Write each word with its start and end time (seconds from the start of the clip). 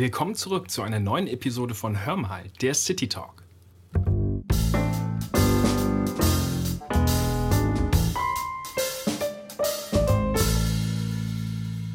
Willkommen 0.00 0.34
zurück 0.34 0.70
zu 0.70 0.80
einer 0.80 0.98
neuen 0.98 1.26
Episode 1.26 1.74
von 1.74 2.06
Hör 2.06 2.16
mal, 2.16 2.44
der 2.62 2.72
City 2.72 3.06
Talk. 3.06 3.44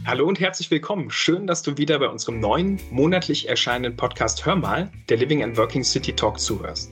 Hallo 0.06 0.28
und 0.28 0.40
herzlich 0.40 0.70
willkommen. 0.70 1.10
Schön, 1.10 1.48
dass 1.48 1.64
du 1.64 1.80
wieder 1.80 1.98
bei 1.98 2.08
unserem 2.08 2.40
neuen 2.40 2.80
monatlich 2.92 3.50
erscheinenden 3.50 3.98
Podcast 3.98 4.46
Hör 4.46 4.56
mal, 4.56 4.92
der 5.10 5.18
Living 5.18 5.42
and 5.42 5.58
Working 5.58 5.84
City 5.84 6.14
Talk 6.14 6.40
zuhörst. 6.40 6.92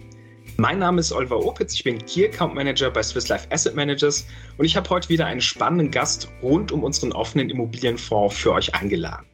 Mein 0.57 0.79
Name 0.79 0.99
ist 0.99 1.11
Oliver 1.11 1.45
Opitz, 1.45 1.75
ich 1.75 1.83
bin 1.83 2.03
Key 2.03 2.25
Account 2.25 2.55
Manager 2.55 2.89
bei 2.89 3.03
Swiss 3.03 3.27
Life 3.27 3.45
Asset 3.51 3.75
Managers 3.75 4.25
und 4.57 4.65
ich 4.65 4.75
habe 4.75 4.89
heute 4.89 5.09
wieder 5.09 5.27
einen 5.27 5.41
spannenden 5.41 5.91
Gast 5.91 6.27
rund 6.41 6.71
um 6.71 6.83
unseren 6.83 7.11
offenen 7.11 7.51
Immobilienfonds 7.51 8.35
für 8.35 8.53
euch 8.53 8.73
eingeladen. 8.73 9.27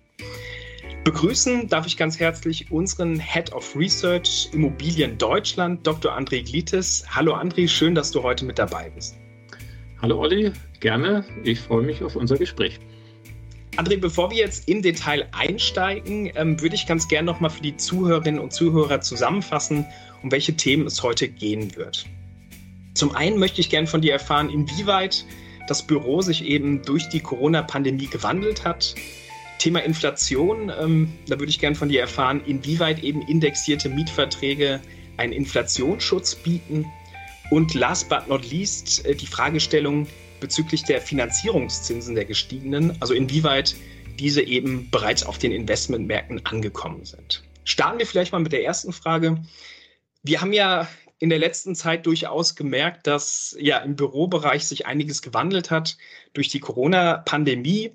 Begrüßen 1.04 1.70
darf 1.70 1.88
ich 1.88 1.95
ganz 1.95 2.20
herzlich 2.20 2.71
unseren 2.71 3.20
Head 3.20 3.54
of 3.54 3.75
Research 3.75 4.50
Immobilien 4.51 5.18
Deutschland, 5.18 5.87
Dr. 5.87 6.11
André 6.11 6.43
Glites. 6.43 7.06
Hallo 7.10 7.36
André, 7.36 7.69
schön, 7.69 7.96
dass 7.96 8.11
du 8.11 8.21
heute 8.21 8.43
mit 8.43 8.60
dabei 8.60 8.89
bist. 8.89 9.15
Hallo 10.01 10.20
Olli, 10.20 10.51
gerne. 10.82 11.23
Ich 11.43 11.61
freue 11.61 11.83
mich 11.83 12.04
auf 12.04 12.18
unser 12.18 12.37
Gespräch. 12.37 12.79
André, 13.78 13.97
bevor 13.97 14.29
wir 14.29 14.37
jetzt 14.37 14.68
im 14.68 14.82
Detail 14.82 15.29
einsteigen, 15.32 16.32
ähm, 16.36 16.59
würde 16.59 16.75
ich 16.75 16.86
ganz 16.86 17.07
gerne 17.07 17.28
nochmal 17.28 17.50
für 17.50 17.61
die 17.61 17.78
Zuhörerinnen 17.78 18.42
und 18.42 18.51
Zuhörer 18.51 19.00
zusammenfassen, 19.00 19.86
um 20.21 20.34
welche 20.34 20.57
Themen 20.57 20.86
es 20.86 21.01
heute 21.01 21.29
gehen 21.29 21.78
wird. 21.78 22.06
Zum 22.93 23.15
einen 23.15 23.39
möchte 23.39 23.61
ich 23.61 23.70
gerne 23.70 23.87
von 23.87 24.01
dir 24.01 24.11
erfahren, 24.11 24.50
inwieweit 24.50 25.25
das 25.68 25.81
Büro 25.87 26.21
sich 26.21 26.43
eben 26.43 26.81
durch 26.81 27.07
die 27.07 27.21
Corona-Pandemie 27.21 28.07
gewandelt 28.07 28.65
hat. 28.65 28.95
Thema 29.59 29.83
Inflation, 29.83 30.71
ähm, 30.81 31.13
da 31.27 31.37
würde 31.37 31.49
ich 31.49 31.59
gerne 31.59 31.75
von 31.75 31.89
dir 31.89 32.02
erfahren, 32.02 32.41
inwieweit 32.45 33.03
eben 33.03 33.22
indexierte 33.23 33.89
Mietverträge 33.89 34.81
einen 35.17 35.33
Inflationsschutz 35.33 36.36
bieten. 36.36 36.86
Und 37.52 37.73
last 37.73 38.09
but 38.09 38.28
not 38.28 38.50
least 38.50 39.06
äh, 39.06 39.16
die 39.16 39.28
Fragestellung 39.28 40.08
bezüglich 40.39 40.84
der 40.84 41.02
Finanzierungszinsen 41.02 42.16
der 42.16 42.25
gestiegenen, 42.25 42.95
also 43.02 43.14
inwieweit 43.14 43.75
diese 44.17 44.42
eben 44.42 44.89
bereits 44.92 45.23
auf 45.23 45.38
den 45.38 45.52
Investmentmärkten 45.52 46.45
angekommen 46.45 47.06
sind. 47.06 47.44
Starten 47.64 48.00
wir 48.00 48.08
vielleicht 48.08 48.31
mal 48.31 48.39
mit 48.39 48.52
der 48.52 48.64
ersten 48.64 48.94
Frage. 48.94 49.44
Wir 50.23 50.41
haben 50.41 50.53
ja 50.53 50.88
in 51.19 51.30
der 51.30 51.39
letzten 51.39 51.75
Zeit 51.75 52.06
durchaus 52.06 52.56
gemerkt, 52.56 53.06
dass 53.06 53.56
ja 53.59 53.78
im 53.80 53.95
Bürobereich 53.95 54.66
sich 54.66 54.86
einiges 54.86 55.22
gewandelt 55.22 55.69
hat 55.69 55.97
durch 56.34 56.47
die 56.47 56.62
Corona-Pandemie, 56.62 57.91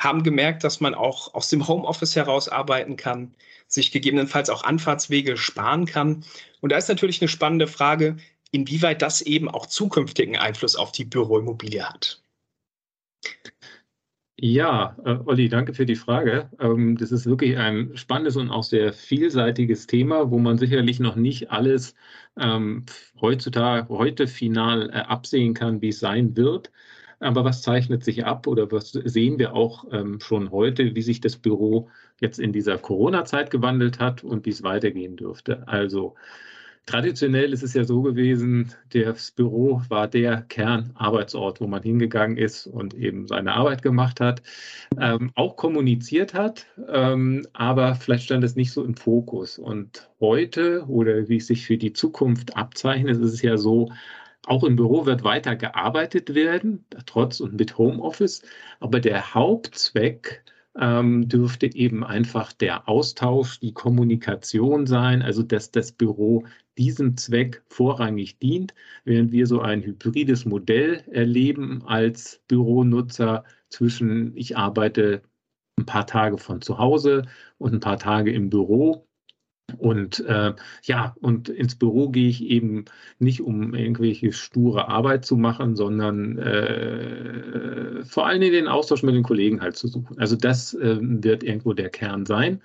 haben 0.00 0.22
gemerkt, 0.22 0.64
dass 0.64 0.80
man 0.80 0.94
auch 0.94 1.34
aus 1.34 1.48
dem 1.48 1.68
Homeoffice 1.68 2.16
heraus 2.16 2.48
arbeiten 2.48 2.96
kann, 2.96 3.34
sich 3.68 3.92
gegebenenfalls 3.92 4.50
auch 4.50 4.64
Anfahrtswege 4.64 5.36
sparen 5.36 5.86
kann. 5.86 6.24
Und 6.60 6.72
da 6.72 6.76
ist 6.76 6.88
natürlich 6.88 7.20
eine 7.20 7.28
spannende 7.28 7.66
Frage, 7.66 8.16
inwieweit 8.50 9.02
das 9.02 9.22
eben 9.22 9.48
auch 9.48 9.66
zukünftigen 9.66 10.36
Einfluss 10.36 10.74
auf 10.74 10.90
die 10.90 11.04
Büroimmobilie 11.04 11.88
hat. 11.88 12.20
Ja, 14.42 14.96
äh, 15.04 15.18
Olli, 15.26 15.50
danke 15.50 15.74
für 15.74 15.84
die 15.84 15.96
Frage. 15.96 16.48
Ähm, 16.58 16.96
das 16.96 17.12
ist 17.12 17.26
wirklich 17.26 17.58
ein 17.58 17.94
spannendes 17.94 18.36
und 18.36 18.50
auch 18.50 18.62
sehr 18.62 18.94
vielseitiges 18.94 19.86
Thema, 19.86 20.30
wo 20.30 20.38
man 20.38 20.56
sicherlich 20.56 20.98
noch 20.98 21.14
nicht 21.14 21.50
alles 21.50 21.94
ähm, 22.38 22.86
heutzutage, 23.20 23.90
heute 23.90 24.26
final 24.26 24.88
äh, 24.88 25.00
absehen 25.00 25.52
kann, 25.52 25.82
wie 25.82 25.90
es 25.90 26.00
sein 26.00 26.36
wird. 26.36 26.72
Aber 27.20 27.44
was 27.44 27.62
zeichnet 27.62 28.02
sich 28.04 28.24
ab 28.24 28.46
oder 28.46 28.70
was 28.72 28.92
sehen 28.92 29.38
wir 29.38 29.54
auch 29.54 29.84
ähm, 29.92 30.20
schon 30.20 30.50
heute, 30.50 30.94
wie 30.94 31.02
sich 31.02 31.20
das 31.20 31.36
Büro 31.36 31.88
jetzt 32.20 32.40
in 32.40 32.52
dieser 32.52 32.78
Corona-Zeit 32.78 33.50
gewandelt 33.50 34.00
hat 34.00 34.24
und 34.24 34.46
wie 34.46 34.50
es 34.50 34.62
weitergehen 34.62 35.16
dürfte? 35.16 35.66
Also 35.68 36.16
Traditionell 36.86 37.52
ist 37.52 37.62
es 37.62 37.74
ja 37.74 37.84
so 37.84 38.02
gewesen, 38.02 38.72
das 38.92 39.30
Büro 39.30 39.80
war 39.88 40.08
der 40.08 40.42
Kernarbeitsort, 40.42 41.60
wo 41.60 41.66
man 41.66 41.82
hingegangen 41.82 42.36
ist 42.36 42.66
und 42.66 42.94
eben 42.94 43.28
seine 43.28 43.52
Arbeit 43.52 43.82
gemacht 43.82 44.18
hat, 44.18 44.42
ähm, 44.98 45.30
auch 45.36 45.56
kommuniziert 45.56 46.34
hat, 46.34 46.66
ähm, 46.88 47.46
aber 47.52 47.94
vielleicht 47.94 48.24
stand 48.24 48.42
es 48.42 48.56
nicht 48.56 48.72
so 48.72 48.82
im 48.82 48.96
Fokus. 48.96 49.58
Und 49.58 50.10
heute 50.18 50.84
oder 50.88 51.28
wie 51.28 51.36
es 51.36 51.46
sich 51.46 51.64
für 51.64 51.76
die 51.76 51.92
Zukunft 51.92 52.56
abzeichnet, 52.56 53.18
ist 53.18 53.34
es 53.34 53.42
ja 53.42 53.56
so, 53.56 53.92
auch 54.46 54.64
im 54.64 54.76
Büro 54.76 55.06
wird 55.06 55.24
weiter 55.24 55.56
gearbeitet 55.56 56.34
werden, 56.34 56.84
trotz 57.06 57.40
und 57.40 57.58
mit 57.58 57.78
Homeoffice, 57.78 58.42
aber 58.80 59.00
der 59.00 59.34
Hauptzweck 59.34 60.44
ähm, 60.78 61.28
dürfte 61.28 61.66
eben 61.74 62.04
einfach 62.04 62.52
der 62.52 62.88
Austausch, 62.88 63.60
die 63.60 63.74
Kommunikation 63.74 64.86
sein, 64.86 65.22
also 65.22 65.42
dass 65.42 65.70
das 65.70 65.92
Büro 65.92 66.44
diesem 66.78 67.16
Zweck 67.16 67.62
vorrangig 67.68 68.38
dient, 68.38 68.74
während 69.04 69.32
wir 69.32 69.46
so 69.46 69.60
ein 69.60 69.82
hybrides 69.82 70.44
Modell 70.46 71.04
erleben 71.10 71.82
als 71.86 72.42
Büronutzer 72.48 73.44
zwischen 73.68 74.36
ich 74.36 74.56
arbeite 74.56 75.22
ein 75.78 75.86
paar 75.86 76.06
Tage 76.06 76.38
von 76.38 76.62
zu 76.62 76.78
Hause 76.78 77.26
und 77.58 77.74
ein 77.74 77.80
paar 77.80 77.98
Tage 77.98 78.32
im 78.32 78.50
Büro 78.50 79.06
und 79.78 80.20
äh, 80.26 80.52
ja, 80.82 81.14
und 81.20 81.48
ins 81.48 81.74
Büro 81.74 82.10
gehe 82.10 82.28
ich 82.28 82.44
eben 82.44 82.84
nicht, 83.18 83.40
um 83.42 83.74
irgendwelche 83.74 84.32
sture 84.32 84.88
Arbeit 84.88 85.24
zu 85.24 85.36
machen, 85.36 85.76
sondern 85.76 86.38
äh, 86.38 88.04
vor 88.04 88.26
allem 88.26 88.40
den 88.40 88.68
Austausch 88.68 89.02
mit 89.02 89.14
den 89.14 89.22
Kollegen 89.22 89.60
halt 89.60 89.76
zu 89.76 89.88
suchen. 89.88 90.18
Also 90.18 90.36
das 90.36 90.74
äh, 90.74 90.98
wird 91.00 91.42
irgendwo 91.42 91.72
der 91.72 91.90
Kern 91.90 92.26
sein. 92.26 92.62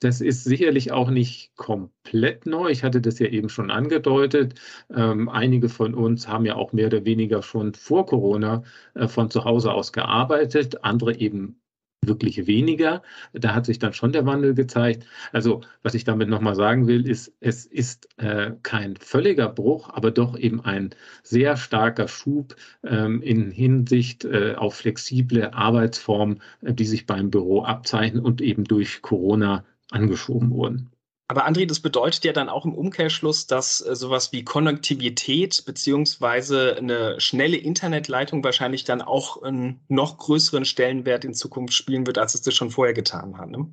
Das 0.00 0.22
ist 0.22 0.44
sicherlich 0.44 0.92
auch 0.92 1.10
nicht 1.10 1.54
komplett 1.56 2.46
neu. 2.46 2.70
Ich 2.70 2.84
hatte 2.84 3.02
das 3.02 3.18
ja 3.18 3.26
eben 3.26 3.50
schon 3.50 3.70
angedeutet. 3.70 4.54
Ähm, 4.94 5.28
einige 5.28 5.68
von 5.68 5.94
uns 5.94 6.26
haben 6.26 6.46
ja 6.46 6.56
auch 6.56 6.72
mehr 6.72 6.86
oder 6.86 7.04
weniger 7.04 7.42
schon 7.42 7.74
vor 7.74 8.06
Corona 8.06 8.62
äh, 8.94 9.08
von 9.08 9.30
zu 9.30 9.44
Hause 9.44 9.72
aus 9.72 9.92
gearbeitet, 9.92 10.84
andere 10.84 11.16
eben 11.16 11.59
wirklich 12.02 12.46
weniger. 12.46 13.02
Da 13.32 13.54
hat 13.54 13.66
sich 13.66 13.78
dann 13.78 13.92
schon 13.92 14.12
der 14.12 14.26
Wandel 14.26 14.54
gezeigt. 14.54 15.06
Also 15.32 15.62
was 15.82 15.94
ich 15.94 16.04
damit 16.04 16.28
nochmal 16.28 16.54
sagen 16.54 16.86
will, 16.86 17.06
ist, 17.06 17.32
es 17.40 17.66
ist 17.66 18.08
äh, 18.18 18.52
kein 18.62 18.96
völliger 18.96 19.48
Bruch, 19.48 19.90
aber 19.90 20.10
doch 20.10 20.36
eben 20.38 20.60
ein 20.64 20.90
sehr 21.22 21.56
starker 21.56 22.08
Schub 22.08 22.56
ähm, 22.84 23.22
in 23.22 23.50
Hinsicht 23.50 24.24
äh, 24.24 24.54
auf 24.54 24.76
flexible 24.76 25.50
Arbeitsformen, 25.52 26.40
äh, 26.62 26.72
die 26.72 26.86
sich 26.86 27.06
beim 27.06 27.30
Büro 27.30 27.62
abzeichnen 27.64 28.24
und 28.24 28.40
eben 28.40 28.64
durch 28.64 29.02
Corona 29.02 29.64
angeschoben 29.90 30.50
wurden. 30.50 30.90
Aber 31.30 31.46
André, 31.46 31.64
das 31.64 31.78
bedeutet 31.78 32.24
ja 32.24 32.32
dann 32.32 32.48
auch 32.48 32.64
im 32.64 32.74
Umkehrschluss, 32.74 33.46
dass 33.46 33.80
äh, 33.86 33.94
sowas 33.94 34.32
wie 34.32 34.42
Konnektivität 34.42 35.62
beziehungsweise 35.64 36.76
eine 36.76 37.20
schnelle 37.20 37.56
Internetleitung 37.56 38.42
wahrscheinlich 38.42 38.82
dann 38.82 39.00
auch 39.00 39.40
einen 39.40 39.78
noch 39.86 40.18
größeren 40.18 40.64
Stellenwert 40.64 41.24
in 41.24 41.32
Zukunft 41.32 41.74
spielen 41.74 42.04
wird, 42.04 42.18
als 42.18 42.34
es 42.34 42.42
das 42.42 42.56
schon 42.56 42.70
vorher 42.70 42.94
getan 42.94 43.38
hat. 43.38 43.48
Ne? 43.48 43.72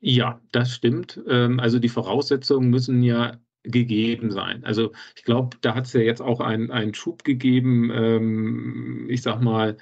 Ja, 0.00 0.40
das 0.50 0.74
stimmt. 0.74 1.20
Ähm, 1.28 1.60
also 1.60 1.78
die 1.78 1.88
Voraussetzungen 1.88 2.70
müssen 2.70 3.04
ja 3.04 3.36
gegeben 3.62 4.32
sein. 4.32 4.64
Also 4.64 4.90
ich 5.14 5.22
glaube, 5.22 5.58
da 5.60 5.76
hat 5.76 5.86
es 5.86 5.92
ja 5.92 6.00
jetzt 6.00 6.20
auch 6.20 6.40
einen, 6.40 6.72
einen 6.72 6.92
Schub 6.92 7.22
gegeben, 7.22 7.92
ähm, 7.94 9.06
ich 9.08 9.22
sag 9.22 9.40
mal, 9.40 9.76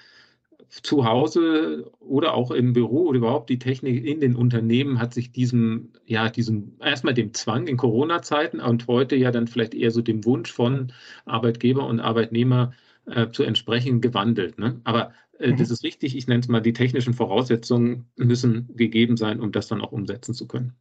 zu 0.68 1.04
Hause 1.04 1.90
oder 2.00 2.34
auch 2.34 2.50
im 2.50 2.72
Büro 2.72 3.06
oder 3.06 3.18
überhaupt 3.18 3.50
die 3.50 3.58
Technik 3.58 4.04
in 4.04 4.20
den 4.20 4.36
Unternehmen 4.36 4.98
hat 4.98 5.14
sich 5.14 5.32
diesem, 5.32 5.90
ja, 6.06 6.28
diesem, 6.28 6.72
erstmal 6.80 7.14
dem 7.14 7.34
Zwang 7.34 7.66
in 7.66 7.76
Corona-Zeiten 7.76 8.60
und 8.60 8.86
heute 8.86 9.16
ja 9.16 9.30
dann 9.30 9.46
vielleicht 9.46 9.74
eher 9.74 9.90
so 9.90 10.02
dem 10.02 10.24
Wunsch 10.24 10.52
von 10.52 10.92
Arbeitgeber 11.24 11.86
und 11.86 12.00
Arbeitnehmer 12.00 12.72
äh, 13.06 13.30
zu 13.30 13.42
entsprechen 13.44 14.00
gewandelt. 14.00 14.58
Ne? 14.58 14.80
Aber 14.84 15.12
äh, 15.38 15.52
mhm. 15.52 15.56
das 15.56 15.70
ist 15.70 15.84
richtig, 15.84 16.16
ich 16.16 16.26
nenne 16.26 16.40
es 16.40 16.48
mal, 16.48 16.60
die 16.60 16.72
technischen 16.72 17.14
Voraussetzungen 17.14 18.06
müssen 18.16 18.68
gegeben 18.76 19.16
sein, 19.16 19.40
um 19.40 19.52
das 19.52 19.68
dann 19.68 19.80
auch 19.80 19.92
umsetzen 19.92 20.34
zu 20.34 20.46
können. 20.46 20.74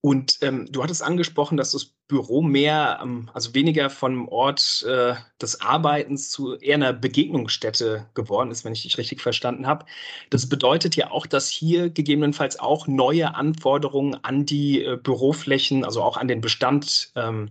Und 0.00 0.38
ähm, 0.42 0.70
du 0.70 0.82
hattest 0.82 1.02
angesprochen, 1.02 1.56
dass 1.56 1.72
das 1.72 1.86
Büro 2.06 2.40
mehr, 2.40 3.00
ähm, 3.02 3.28
also 3.34 3.54
weniger 3.54 3.90
vom 3.90 4.28
Ort 4.28 4.84
äh, 4.88 5.14
des 5.42 5.60
Arbeitens 5.60 6.30
zu 6.30 6.54
eher 6.56 6.76
einer 6.76 6.92
Begegnungsstätte 6.92 8.06
geworden 8.14 8.52
ist, 8.52 8.64
wenn 8.64 8.72
ich 8.72 8.82
dich 8.82 8.96
richtig 8.96 9.20
verstanden 9.20 9.66
habe. 9.66 9.86
Das 10.30 10.48
bedeutet 10.48 10.94
ja 10.94 11.10
auch, 11.10 11.26
dass 11.26 11.48
hier 11.48 11.90
gegebenenfalls 11.90 12.60
auch 12.60 12.86
neue 12.86 13.34
Anforderungen 13.34 14.14
an 14.22 14.46
die 14.46 14.84
äh, 14.84 14.96
Büroflächen, 14.96 15.84
also 15.84 16.02
auch 16.02 16.16
an 16.16 16.28
den 16.28 16.40
Bestand 16.40 17.10
ähm, 17.16 17.50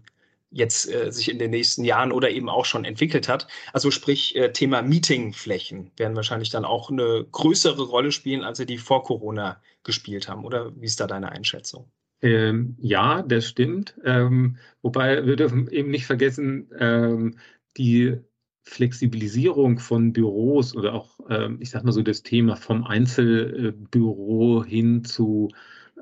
jetzt 0.50 0.90
äh, 0.90 1.12
sich 1.12 1.30
in 1.30 1.40
den 1.40 1.52
nächsten 1.52 1.84
Jahren 1.84 2.14
oder 2.14 2.30
eben 2.30 2.50
auch 2.50 2.66
schon 2.66 2.86
entwickelt 2.86 3.28
hat. 3.28 3.48
Also 3.74 3.92
sprich 3.92 4.36
äh, 4.38 4.54
Thema 4.54 4.82
Meetingflächen 4.82 5.92
werden 5.98 6.16
wahrscheinlich 6.16 6.50
dann 6.50 6.64
auch 6.66 6.90
eine 6.90 7.26
größere 7.30 7.84
Rolle 7.84 8.14
spielen, 8.14 8.44
als 8.46 8.58
sie 8.58 8.66
die 8.66 8.78
vor 8.78 9.04
Corona 9.04 9.62
gespielt 9.84 10.30
haben. 10.30 10.46
Oder 10.46 10.72
wie 10.80 10.86
ist 10.86 11.00
da 11.02 11.08
deine 11.08 11.30
Einschätzung? 11.32 11.92
Ähm, 12.22 12.76
ja, 12.80 13.22
das 13.22 13.48
stimmt. 13.48 13.96
Ähm, 14.04 14.58
wobei 14.82 15.26
wir 15.26 15.36
dürfen 15.36 15.68
eben 15.70 15.92
nicht 15.92 16.06
vergessen, 16.06 16.70
ähm, 16.80 17.38
die 17.78 18.18
Flexibilisierung 18.64 19.80
von 19.80 20.14
Büros 20.14 20.76
oder 20.76 20.94
auch, 20.94 21.20
ähm, 21.30 21.58
ich 21.62 21.70
sag 21.70 21.84
mal 21.84 21.92
so, 21.92 22.02
das 22.02 22.24
Thema 22.24 22.56
vom 22.56 22.84
Einzelbüro 22.84 24.64
hin 24.64 25.04
zu 25.04 25.50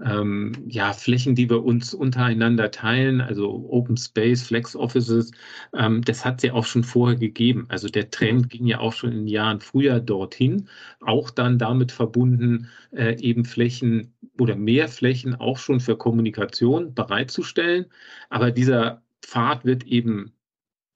ähm, 0.03 0.51
ja, 0.67 0.93
Flächen, 0.93 1.35
die 1.35 1.49
wir 1.49 1.63
uns 1.63 1.93
untereinander 1.93 2.71
teilen, 2.71 3.21
also 3.21 3.69
Open 3.69 3.97
Space, 3.97 4.43
Flex 4.43 4.75
Offices, 4.75 5.31
ähm, 5.73 6.01
das 6.01 6.25
hat 6.25 6.37
es 6.37 6.43
ja 6.43 6.53
auch 6.53 6.65
schon 6.65 6.83
vorher 6.83 7.17
gegeben. 7.17 7.65
Also 7.69 7.87
der 7.87 8.09
Trend 8.09 8.43
mhm. 8.43 8.47
ging 8.49 8.65
ja 8.65 8.79
auch 8.79 8.93
schon 8.93 9.11
in 9.11 9.17
den 9.19 9.27
Jahren 9.27 9.61
früher 9.61 9.99
dorthin, 9.99 10.67
auch 10.99 11.29
dann 11.29 11.57
damit 11.57 11.91
verbunden, 11.91 12.67
äh, 12.91 13.17
eben 13.21 13.45
Flächen 13.45 14.13
oder 14.39 14.55
mehr 14.55 14.87
Flächen 14.87 15.35
auch 15.35 15.57
schon 15.57 15.79
für 15.79 15.97
Kommunikation 15.97 16.93
bereitzustellen. 16.93 17.85
Aber 18.29 18.51
dieser 18.51 19.03
Pfad 19.21 19.65
wird 19.65 19.83
eben 19.85 20.33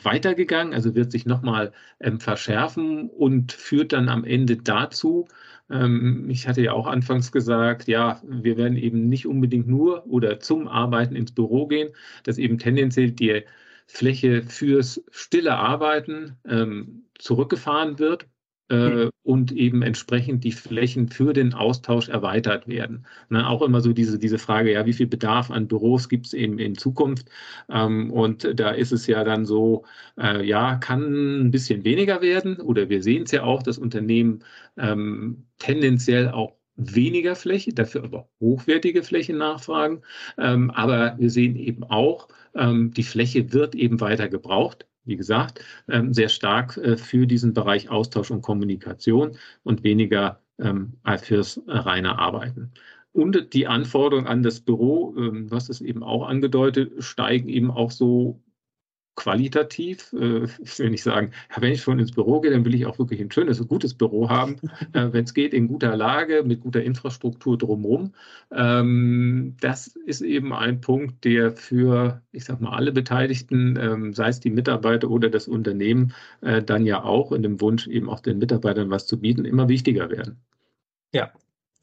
weitergegangen, 0.04 0.74
also 0.74 0.96
wird 0.96 1.12
sich 1.12 1.26
nochmal 1.26 1.74
ähm, 2.00 2.20
verschärfen 2.20 3.10
und 3.10 3.52
führt 3.52 3.94
dann 3.94 4.10
am 4.10 4.24
Ende 4.24 4.58
dazu, 4.58 5.28
ähm, 5.70 6.30
ich 6.30 6.48
hatte 6.48 6.62
ja 6.62 6.74
auch 6.74 6.88
anfangs 6.88 7.32
gesagt, 7.32 7.88
ja, 7.88 8.22
wir 8.24 8.58
werden 8.58 8.78
eben 8.78 9.08
nicht 9.10 9.28
unbedingt 9.28 9.68
nur 9.68 10.06
oder 10.08 10.40
zum 10.40 10.68
Arbeiten 10.68 11.16
ins 11.16 11.34
Büro 11.34 11.68
gehen, 11.68 11.90
dass 12.24 12.38
eben 12.38 12.58
tendenziell 12.58 13.12
die 13.12 13.44
Fläche 13.88 14.44
fürs 14.44 15.04
stille 15.12 15.56
Arbeiten 15.58 16.38
ähm, 16.48 17.06
zurückgefahren 17.18 18.00
wird 18.00 18.28
äh, 18.70 19.10
und 19.24 19.52
eben 19.52 19.82
entsprechend 19.82 20.44
die 20.44 20.52
Flächen 20.52 21.10
für 21.10 21.34
den 21.34 21.54
Austausch 21.54 22.10
erweitert 22.10 22.68
werden. 22.68 23.06
Ne, 23.30 23.48
auch 23.48 23.62
immer 23.62 23.82
so 23.82 23.94
diese, 23.94 24.20
diese 24.20 24.40
Frage, 24.40 24.72
ja, 24.72 24.86
wie 24.86 24.94
viel 24.94 25.08
Bedarf 25.08 25.52
an 25.52 25.68
Büros 25.68 26.10
gibt 26.10 26.28
es 26.28 26.34
eben 26.34 26.60
in 26.60 26.76
Zukunft? 26.76 27.30
Ähm, 27.70 28.12
und 28.12 28.48
da 28.60 28.72
ist 28.72 28.92
es 28.92 29.08
ja 29.08 29.24
dann 29.24 29.46
so, 29.46 29.86
äh, 30.18 30.46
ja, 30.46 30.76
kann 30.76 31.48
ein 31.48 31.52
bisschen 31.52 31.84
weniger 31.84 32.22
werden 32.22 32.58
oder 32.58 32.90
wir 32.90 33.04
sehen 33.04 33.24
es 33.24 33.32
ja 33.32 33.44
auch, 33.44 33.64
dass 33.64 33.78
Unternehmen 33.78 34.44
ähm, 34.78 35.46
tendenziell 35.58 36.30
auch 36.30 36.54
weniger 36.76 37.36
Fläche, 37.36 37.74
dafür 37.74 38.04
aber 38.06 38.30
hochwertige 38.40 39.04
Fläche 39.04 39.34
nachfragen. 39.34 40.02
Ähm, 40.38 40.72
aber 40.72 41.16
wir 41.20 41.30
sehen 41.30 41.56
eben 41.56 41.84
auch, 41.84 42.30
ähm, 42.56 42.92
die 42.92 43.04
Fläche 43.04 43.52
wird 43.54 43.76
eben 43.76 44.00
weiter 44.00 44.30
gebraucht 44.30 44.86
wie 45.10 45.18
gesagt, 45.18 45.64
ähm, 45.90 46.14
sehr 46.14 46.30
stark 46.30 46.78
äh, 46.78 46.98
für 46.98 47.28
diesen 47.28 47.54
Bereich 47.54 47.90
Austausch 47.90 48.32
und 48.32 48.42
Kommunikation 48.42 49.38
und 49.64 49.84
weniger 49.84 50.42
ähm, 50.60 50.94
fürs 51.22 51.62
reine 51.68 52.18
Arbeiten. 52.20 52.72
Und 53.12 53.54
die 53.54 53.68
Anforderungen 53.68 54.28
an 54.28 54.44
das 54.44 54.62
Büro, 54.62 55.16
ähm, 55.18 55.52
was 55.52 55.70
es 55.70 55.82
eben 55.82 56.04
auch 56.04 56.28
angedeutet, 56.28 57.04
steigen 57.04 57.50
eben 57.50 57.72
auch 57.72 57.92
so 57.92 58.42
qualitativ, 59.20 60.14
äh, 60.14 60.46
ich 60.64 60.80
will 60.80 60.90
nicht 60.90 61.04
sagen, 61.04 61.32
wenn 61.58 61.74
ich 61.74 61.82
schon 61.82 62.00
ins 62.00 62.14
Büro 62.14 62.40
gehe, 62.40 62.52
dann 62.52 62.64
will 62.64 62.74
ich 62.74 62.86
auch 62.86 62.98
wirklich 63.00 63.20
ein 63.20 63.32
schönes, 63.32 63.60
gutes 63.68 63.94
Büro 63.94 64.30
haben, 64.30 64.56
äh, 64.94 65.12
wenn 65.12 65.26
es 65.26 65.34
geht, 65.34 65.54
in 65.54 65.68
guter 65.68 65.96
Lage, 65.96 66.44
mit 66.46 66.62
guter 66.62 66.82
Infrastruktur 66.82 67.58
drumherum. 67.58 68.14
Ähm, 68.52 69.58
das 69.60 69.88
ist 69.88 70.22
eben 70.22 70.54
ein 70.54 70.80
Punkt, 70.80 71.26
der 71.26 71.52
für, 71.52 72.22
ich 72.32 72.46
sag 72.46 72.62
mal, 72.62 72.72
alle 72.72 72.94
Beteiligten, 72.94 73.78
ähm, 73.80 74.14
sei 74.14 74.30
es 74.30 74.40
die 74.40 74.52
Mitarbeiter 74.52 75.10
oder 75.10 75.30
das 75.30 75.48
Unternehmen, 75.50 76.14
äh, 76.42 76.64
dann 76.64 76.86
ja 76.86 77.04
auch 77.04 77.34
in 77.34 77.44
dem 77.44 77.60
Wunsch, 77.60 77.88
eben 77.88 78.10
auch 78.10 78.22
den 78.22 78.40
Mitarbeitern 78.40 78.90
was 78.90 79.06
zu 79.06 79.20
bieten, 79.20 79.44
immer 79.44 79.68
wichtiger 79.68 80.10
werden. 80.10 80.40
Ja, 81.14 81.32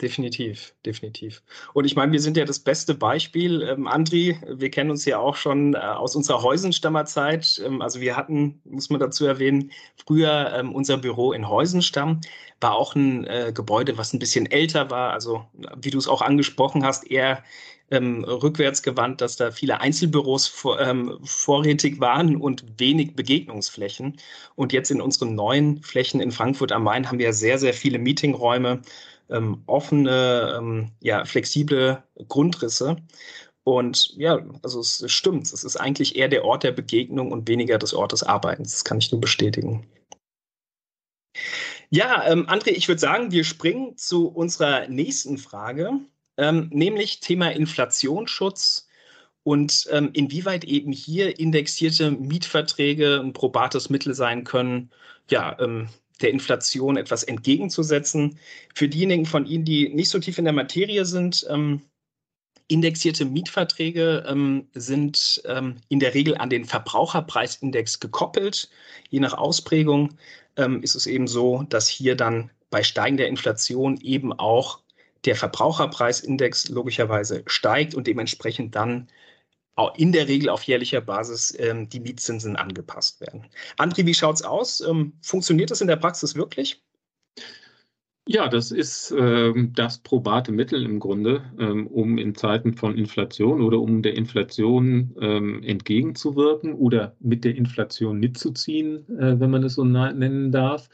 Definitiv, 0.02 0.74
definitiv. 0.84 1.42
Und 1.72 1.86
ich 1.86 1.96
meine, 1.96 2.12
wir 2.12 2.20
sind 2.20 2.36
ja 2.36 2.44
das 2.44 2.58
beste 2.58 2.94
Beispiel. 2.94 3.62
Ähm, 3.62 3.86
Andri, 3.86 4.38
wir 4.46 4.70
kennen 4.70 4.90
uns 4.90 5.06
ja 5.06 5.18
auch 5.18 5.36
schon 5.36 5.72
äh, 5.72 5.78
aus 5.78 6.14
unserer 6.14 6.42
Heusenstammer 6.42 7.06
Zeit. 7.06 7.62
Ähm, 7.64 7.80
also 7.80 8.02
wir 8.02 8.14
hatten, 8.14 8.60
muss 8.64 8.90
man 8.90 9.00
dazu 9.00 9.24
erwähnen, 9.24 9.72
früher 10.06 10.52
ähm, 10.54 10.74
unser 10.74 10.98
Büro 10.98 11.32
in 11.32 11.48
Heusenstamm. 11.48 12.20
War 12.60 12.76
auch 12.76 12.94
ein 12.94 13.24
äh, 13.24 13.52
Gebäude, 13.54 13.96
was 13.96 14.12
ein 14.12 14.18
bisschen 14.18 14.44
älter 14.44 14.90
war. 14.90 15.14
Also 15.14 15.46
wie 15.80 15.90
du 15.90 15.96
es 15.96 16.08
auch 16.08 16.20
angesprochen 16.20 16.84
hast, 16.84 17.10
eher 17.10 17.42
ähm, 17.90 18.24
rückwärts 18.24 18.82
gewandt, 18.82 19.22
dass 19.22 19.36
da 19.36 19.50
viele 19.50 19.80
Einzelbüros 19.80 20.46
vor, 20.46 20.78
ähm, 20.78 21.18
vorrätig 21.24 22.00
waren 22.00 22.36
und 22.36 22.64
wenig 22.78 23.14
Begegnungsflächen. 23.14 24.18
Und 24.56 24.74
jetzt 24.74 24.90
in 24.90 25.00
unseren 25.00 25.34
neuen 25.34 25.82
Flächen 25.82 26.20
in 26.20 26.32
Frankfurt 26.32 26.72
am 26.72 26.84
Main 26.84 27.08
haben 27.08 27.18
wir 27.18 27.32
sehr, 27.32 27.58
sehr 27.58 27.72
viele 27.72 27.98
Meetingräume 27.98 28.82
ähm, 29.30 29.62
offene, 29.66 30.54
ähm, 30.58 30.92
ja, 31.00 31.24
flexible 31.24 32.02
Grundrisse. 32.28 32.96
Und 33.64 34.14
ja, 34.16 34.44
also 34.62 34.80
es 34.80 35.04
stimmt, 35.10 35.52
es 35.52 35.64
ist 35.64 35.76
eigentlich 35.76 36.14
eher 36.14 36.28
der 36.28 36.44
Ort 36.44 36.62
der 36.62 36.72
Begegnung 36.72 37.32
und 37.32 37.48
weniger 37.48 37.78
des 37.78 37.94
Ortes 37.94 38.22
Arbeitens. 38.22 38.72
Das 38.72 38.84
kann 38.84 38.98
ich 38.98 39.10
nur 39.10 39.20
bestätigen. 39.20 39.86
Ja, 41.90 42.24
ähm, 42.26 42.46
André, 42.46 42.70
ich 42.70 42.88
würde 42.88 43.00
sagen, 43.00 43.30
wir 43.30 43.44
springen 43.44 43.96
zu 43.96 44.28
unserer 44.28 44.88
nächsten 44.88 45.38
Frage, 45.38 46.00
ähm, 46.36 46.68
nämlich 46.72 47.20
Thema 47.20 47.50
Inflationsschutz 47.50 48.88
und 49.42 49.88
ähm, 49.92 50.10
inwieweit 50.12 50.64
eben 50.64 50.92
hier 50.92 51.38
indexierte 51.38 52.10
Mietverträge 52.10 53.20
ein 53.20 53.32
probates 53.32 53.90
Mittel 53.90 54.14
sein 54.14 54.44
können, 54.44 54.90
ja, 55.30 55.56
ähm, 55.60 55.88
der 56.20 56.30
Inflation 56.30 56.96
etwas 56.96 57.22
entgegenzusetzen. 57.22 58.38
Für 58.74 58.88
diejenigen 58.88 59.26
von 59.26 59.46
Ihnen, 59.46 59.64
die 59.64 59.88
nicht 59.88 60.08
so 60.08 60.18
tief 60.18 60.38
in 60.38 60.44
der 60.44 60.54
Materie 60.54 61.04
sind, 61.04 61.46
ähm, 61.50 61.82
indexierte 62.68 63.24
Mietverträge 63.24 64.24
ähm, 64.26 64.68
sind 64.74 65.42
ähm, 65.46 65.76
in 65.88 66.00
der 66.00 66.14
Regel 66.14 66.36
an 66.36 66.50
den 66.50 66.64
Verbraucherpreisindex 66.64 68.00
gekoppelt. 68.00 68.70
Je 69.08 69.20
nach 69.20 69.34
Ausprägung 69.34 70.16
ähm, 70.56 70.82
ist 70.82 70.94
es 70.94 71.06
eben 71.06 71.28
so, 71.28 71.64
dass 71.68 71.88
hier 71.88 72.16
dann 72.16 72.50
bei 72.70 72.82
steigender 72.82 73.28
Inflation 73.28 74.00
eben 74.00 74.32
auch 74.32 74.80
der 75.24 75.36
Verbraucherpreisindex 75.36 76.68
logischerweise 76.68 77.42
steigt 77.46 77.94
und 77.94 78.06
dementsprechend 78.06 78.74
dann 78.74 79.08
in 79.96 80.12
der 80.12 80.26
Regel 80.28 80.48
auf 80.48 80.62
jährlicher 80.62 81.00
Basis 81.00 81.54
ähm, 81.58 81.88
die 81.88 82.00
Mietzinsen 82.00 82.56
angepasst 82.56 83.20
werden. 83.20 83.44
Andri, 83.76 84.06
wie 84.06 84.14
schaut 84.14 84.36
es 84.36 84.42
aus? 84.42 84.80
Ähm, 84.80 85.12
funktioniert 85.22 85.70
das 85.70 85.80
in 85.80 85.88
der 85.88 85.96
Praxis 85.96 86.34
wirklich? 86.34 86.82
Ja, 88.28 88.48
das 88.48 88.72
ist 88.72 89.14
ähm, 89.16 89.72
das 89.72 89.98
probate 89.98 90.50
Mittel 90.50 90.82
im 90.84 90.98
Grunde, 90.98 91.44
ähm, 91.60 91.86
um 91.86 92.18
in 92.18 92.34
Zeiten 92.34 92.74
von 92.74 92.98
Inflation 92.98 93.62
oder 93.62 93.80
um 93.80 94.02
der 94.02 94.16
Inflation 94.16 95.14
ähm, 95.20 95.62
entgegenzuwirken 95.62 96.74
oder 96.74 97.14
mit 97.20 97.44
der 97.44 97.54
Inflation 97.54 98.18
mitzuziehen, 98.18 99.08
äh, 99.16 99.38
wenn 99.38 99.50
man 99.50 99.62
es 99.62 99.74
so 99.74 99.84
nennen 99.84 100.50
darf. 100.50 100.88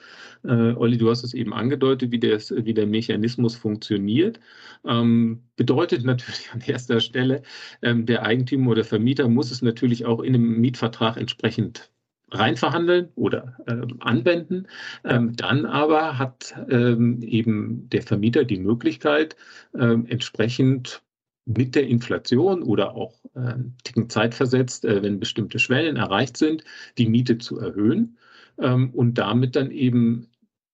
Äh, 0.44 0.75
Olli, 0.75 0.99
du 0.99 1.08
hast 1.08 1.25
es 1.25 1.32
eben 1.32 1.55
angedeutet, 1.55 2.11
wie, 2.11 2.19
der, 2.19 2.38
wie 2.38 2.75
der 2.75 2.87
Mechanismus 2.87 3.56
funktioniert. 3.56 4.38
Ähm, 4.84 5.44
bedeutet 5.56 6.05
natürlich 6.05 6.50
an 6.52 6.61
erster 6.61 7.00
Stelle, 7.00 7.43
ähm, 7.81 8.05
der 8.05 8.25
Eigentümer 8.25 8.72
oder 8.72 8.84
Vermieter 8.84 9.27
muss 9.29 9.51
es 9.51 9.62
natürlich 9.62 10.05
auch 10.05 10.20
in 10.20 10.34
einem 10.34 10.60
Mietvertrag 10.60 11.17
entsprechend 11.17 11.92
reinverhandeln 12.32 13.08
oder 13.15 13.56
ähm, 13.67 13.96
anwenden. 14.01 14.67
Ähm, 15.05 15.36
dann 15.36 15.67
aber 15.67 16.19
hat 16.19 16.55
ähm, 16.69 17.22
eben 17.22 17.89
der 17.91 18.03
Vermieter 18.03 18.44
die 18.44 18.58
Möglichkeit, 18.58 19.36
ähm, 19.79 20.06
entsprechend 20.06 21.03
mit 21.44 21.74
der 21.74 21.86
Inflation 21.86 22.62
oder 22.62 22.94
auch 22.94 23.15
äh, 23.34 23.55
Ticken 23.84 24.08
zeitversetzt, 24.08 24.84
äh, 24.84 25.03
wenn 25.03 25.20
bestimmte 25.20 25.58
Schwellen 25.58 25.96
erreicht 25.96 26.36
sind, 26.36 26.65
die 26.98 27.08
Miete 27.08 27.39
zu 27.39 27.58
erhöhen 27.58 28.17
ähm, 28.58 28.91
und 28.91 29.15
damit 29.15 29.56
dann 29.56 29.70
eben 29.70 30.29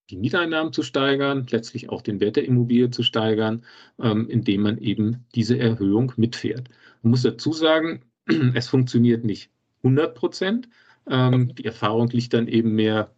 die 0.09 0.17
Mieteinnahmen 0.17 0.73
zu 0.73 0.81
steigern, 0.81 1.45
letztlich 1.49 1.89
auch 1.89 2.01
den 2.01 2.19
Wert 2.19 2.35
der 2.35 2.45
Immobilie 2.45 2.89
zu 2.89 3.03
steigern, 3.03 3.63
ähm, 3.99 4.27
indem 4.27 4.61
man 4.61 4.77
eben 4.79 5.25
diese 5.35 5.57
Erhöhung 5.57 6.13
mitfährt. 6.17 6.69
Man 7.01 7.11
muss 7.11 7.21
dazu 7.21 7.53
sagen, 7.53 8.03
es 8.53 8.67
funktioniert 8.67 9.23
nicht 9.23 9.51
100 9.83 10.15
Prozent, 10.15 10.69
ähm, 11.07 11.53
die 11.55 11.65
Erfahrung 11.65 12.09
liegt 12.09 12.33
dann 12.33 12.47
eben 12.47 12.73
mehr, 12.73 13.11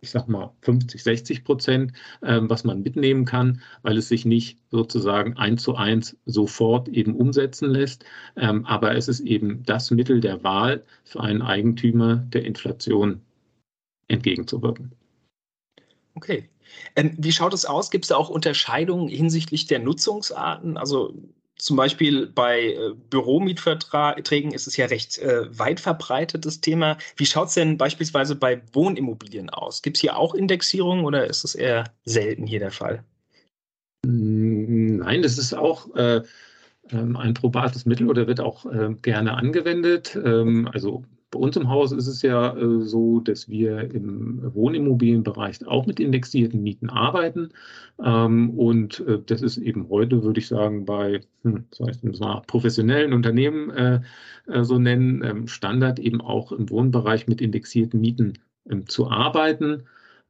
ich 0.00 0.10
sag 0.10 0.28
mal, 0.28 0.52
50, 0.62 1.02
60 1.02 1.44
Prozent, 1.44 1.92
ähm, 2.22 2.48
was 2.50 2.64
man 2.64 2.82
mitnehmen 2.82 3.24
kann, 3.24 3.62
weil 3.82 3.96
es 3.98 4.08
sich 4.08 4.24
nicht 4.24 4.58
sozusagen 4.70 5.36
eins 5.36 5.62
zu 5.62 5.76
eins 5.76 6.16
sofort 6.26 6.88
eben 6.88 7.14
umsetzen 7.14 7.70
lässt. 7.70 8.04
Ähm, 8.36 8.64
aber 8.66 8.94
es 8.94 9.08
ist 9.08 9.20
eben 9.20 9.62
das 9.64 9.90
Mittel 9.90 10.20
der 10.20 10.42
Wahl 10.44 10.84
für 11.04 11.20
einen 11.20 11.42
Eigentümer 11.42 12.16
der 12.16 12.44
Inflation 12.44 13.22
entgegenzuwirken. 14.08 14.92
Okay. 16.14 16.48
Ähm, 16.96 17.14
wie 17.16 17.32
schaut 17.32 17.54
es 17.54 17.64
aus? 17.64 17.90
Gibt 17.90 18.04
es 18.04 18.08
da 18.08 18.16
auch 18.16 18.28
Unterscheidungen 18.28 19.08
hinsichtlich 19.08 19.66
der 19.66 19.78
Nutzungsarten? 19.78 20.76
Also 20.76 21.14
zum 21.58 21.76
Beispiel 21.76 22.26
bei 22.26 22.74
äh, 22.74 22.92
Büromietverträgen 23.10 24.52
ist 24.52 24.66
es 24.66 24.76
ja 24.76 24.86
recht 24.86 25.18
äh, 25.18 25.58
weit 25.58 25.80
verbreitetes 25.80 26.60
Thema. 26.60 26.98
Wie 27.16 27.26
schaut 27.26 27.48
es 27.48 27.54
denn 27.54 27.78
beispielsweise 27.78 28.36
bei 28.36 28.60
Wohnimmobilien 28.72 29.50
aus? 29.50 29.82
Gibt 29.82 29.96
es 29.96 30.02
hier 30.02 30.16
auch 30.16 30.34
Indexierung 30.34 31.04
oder 31.04 31.26
ist 31.26 31.44
es 31.44 31.54
eher 31.54 31.84
selten 32.04 32.46
hier 32.46 32.60
der 32.60 32.72
Fall? 32.72 33.02
Nein, 34.04 35.22
das 35.22 35.38
ist 35.38 35.54
auch 35.54 35.94
äh, 35.96 36.22
ähm, 36.90 37.16
ein 37.16 37.34
probates 37.34 37.86
Mittel 37.86 38.08
oder 38.08 38.26
wird 38.26 38.40
auch 38.40 38.66
äh, 38.66 38.94
gerne 39.02 39.34
angewendet. 39.34 40.14
Ähm, 40.14 40.68
also 40.72 41.04
bei 41.30 41.38
uns 41.38 41.56
im 41.56 41.68
Haus 41.68 41.92
ist 41.92 42.06
es 42.06 42.22
ja 42.22 42.56
äh, 42.56 42.80
so, 42.82 43.20
dass 43.20 43.48
wir 43.48 43.92
im 43.92 44.40
Wohnimmobilienbereich 44.54 45.66
auch 45.66 45.86
mit 45.86 45.98
indexierten 45.98 46.62
Mieten 46.62 46.88
arbeiten. 46.88 47.50
Ähm, 48.02 48.50
und 48.50 49.00
äh, 49.00 49.20
das 49.24 49.42
ist 49.42 49.56
eben 49.58 49.88
heute, 49.88 50.22
würde 50.22 50.38
ich 50.38 50.48
sagen, 50.48 50.84
bei 50.84 51.20
hm, 51.42 51.64
das 51.78 52.02
mal, 52.20 52.42
professionellen 52.46 53.12
Unternehmen 53.12 53.70
äh, 53.70 54.00
äh, 54.46 54.62
so 54.64 54.78
nennen, 54.78 55.22
ähm, 55.24 55.48
Standard 55.48 55.98
eben 55.98 56.20
auch 56.20 56.52
im 56.52 56.70
Wohnbereich 56.70 57.26
mit 57.26 57.40
indexierten 57.40 58.00
Mieten 58.00 58.34
ähm, 58.70 58.86
zu 58.86 59.10
arbeiten. 59.10 59.84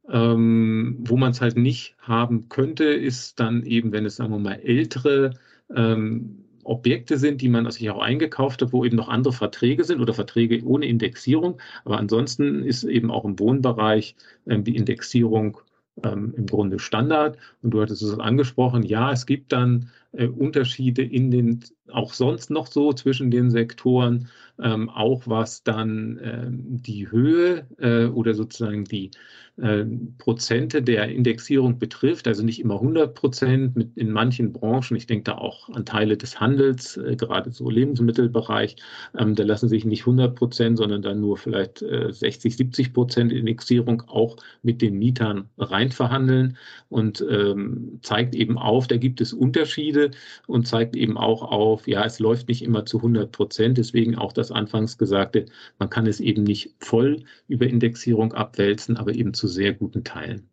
Ähm, 0.09 0.99
wo 1.01 1.17
man 1.17 1.33
es 1.33 1.41
halt 1.41 1.57
nicht 1.57 1.97
haben 1.99 2.49
könnte, 2.49 2.85
ist 2.85 3.41
dann 3.41 3.65
eben, 3.65 3.91
wenn 3.91 4.07
es, 4.07 4.17
sagen 4.17 4.31
wir 4.31 4.39
mal, 4.39 4.61
ältere 4.63 5.33
ähm, 5.75 6.46
Objekte 6.69 7.19
sind, 7.19 7.41
die 7.41 7.49
man 7.49 7.71
sich 7.71 7.89
auch 7.91 8.01
eingekauft 8.01 8.63
hat, 8.63 8.73
wo 8.73 8.85
eben 8.85 8.97
noch 8.97 9.09
andere 9.09 9.33
Verträge 9.33 9.85
sind 9.85 10.01
oder 10.01 10.15
Verträge 10.15 10.63
ohne 10.65 10.87
Indexierung. 10.87 11.61
Aber 11.85 11.99
ansonsten 11.99 12.63
ist 12.63 12.85
eben 12.85 13.11
auch 13.11 13.25
im 13.25 13.39
Wohnbereich 13.39 14.17
ähm, 14.47 14.65
die 14.65 14.77
Indexierung 14.77 15.59
ähm, 16.03 16.35
im 16.37 16.47
Grunde 16.47 16.79
Standard. 16.79 17.39
Und 17.63 17.71
du 17.71 17.81
hattest 17.81 18.03
es 18.03 18.19
angesprochen, 18.19 18.83
ja, 18.83 19.13
es 19.13 19.27
gibt 19.27 19.53
dann 19.53 19.91
äh, 20.13 20.27
Unterschiede 20.27 21.03
in 21.03 21.31
den, 21.31 21.65
auch 21.93 22.13
sonst 22.13 22.51
noch 22.51 22.67
so 22.67 22.93
zwischen 22.93 23.31
den 23.31 23.51
Sektoren, 23.51 24.29
ähm, 24.63 24.89
auch 24.89 25.23
was 25.27 25.63
dann 25.63 26.19
ähm, 26.23 26.83
die 26.83 27.11
Höhe 27.11 27.67
äh, 27.79 28.07
oder 28.07 28.35
sozusagen 28.35 28.85
die 28.85 29.11
äh, 29.59 29.85
Prozente 30.19 30.83
der 30.83 31.09
Indexierung 31.09 31.79
betrifft. 31.79 32.29
Also 32.29 32.43
nicht 32.43 32.61
immer 32.61 32.75
100 32.75 33.15
Prozent 33.15 33.77
mit 33.77 33.97
in 33.97 34.11
manchen 34.11 34.53
Branchen. 34.53 34.97
Ich 34.97 35.07
denke 35.07 35.25
da 35.25 35.39
auch 35.39 35.69
an 35.71 35.85
Teile 35.87 36.17
des 36.17 36.41
Handels, 36.41 36.97
äh, 36.97 37.17
gerade 37.17 37.51
so 37.51 37.71
Lebensmittelbereich. 37.71 38.77
Ähm, 39.19 39.35
da 39.35 39.45
lassen 39.45 39.69
sich 39.69 39.85
nicht 39.85 40.03
100 40.03 40.35
Prozent, 40.35 40.79
sondern 40.79 41.03
dann 41.03 41.21
nur 41.21 41.37
vielleicht 41.39 41.79
60, 41.79 42.53
äh, 42.53 42.57
70 42.57 42.93
Prozent 42.93 43.33
Indexierung 43.33 44.03
auch 44.09 44.37
mit 44.63 44.83
den 44.83 44.99
Mietern 44.99 45.49
reinverhandeln 45.59 46.57
und 46.89 47.25
ähm, 47.29 47.99
zeigt 48.03 48.35
eben 48.35 48.59
auf, 48.59 48.87
da 48.87 48.97
gibt 48.97 49.21
es 49.21 49.33
Unterschiede 49.33 50.11
und 50.47 50.67
zeigt 50.67 50.97
eben 50.97 51.17
auch 51.17 51.43
auf, 51.43 51.76
ja, 51.85 52.05
es 52.05 52.19
läuft 52.19 52.49
nicht 52.49 52.63
immer 52.63 52.87
zu 52.87 52.99
100 52.99 53.33
Prozent. 53.33 53.79
Deswegen 53.79 54.17
auch 54.17 54.33
das 54.33 54.51
anfangs 54.51 54.99
Gesagte, 54.99 55.47
man 55.79 55.91
kann 55.91 56.07
es 56.07 56.21
eben 56.21 56.45
nicht 56.45 56.75
voll 56.79 57.25
über 57.49 57.67
Indexierung 57.67 58.33
abwälzen, 58.33 58.97
aber 58.97 59.15
eben 59.15 59.35
zu 59.35 59.49
sehr 59.49 59.75
guten 59.75 60.05
Teilen. 60.05 60.49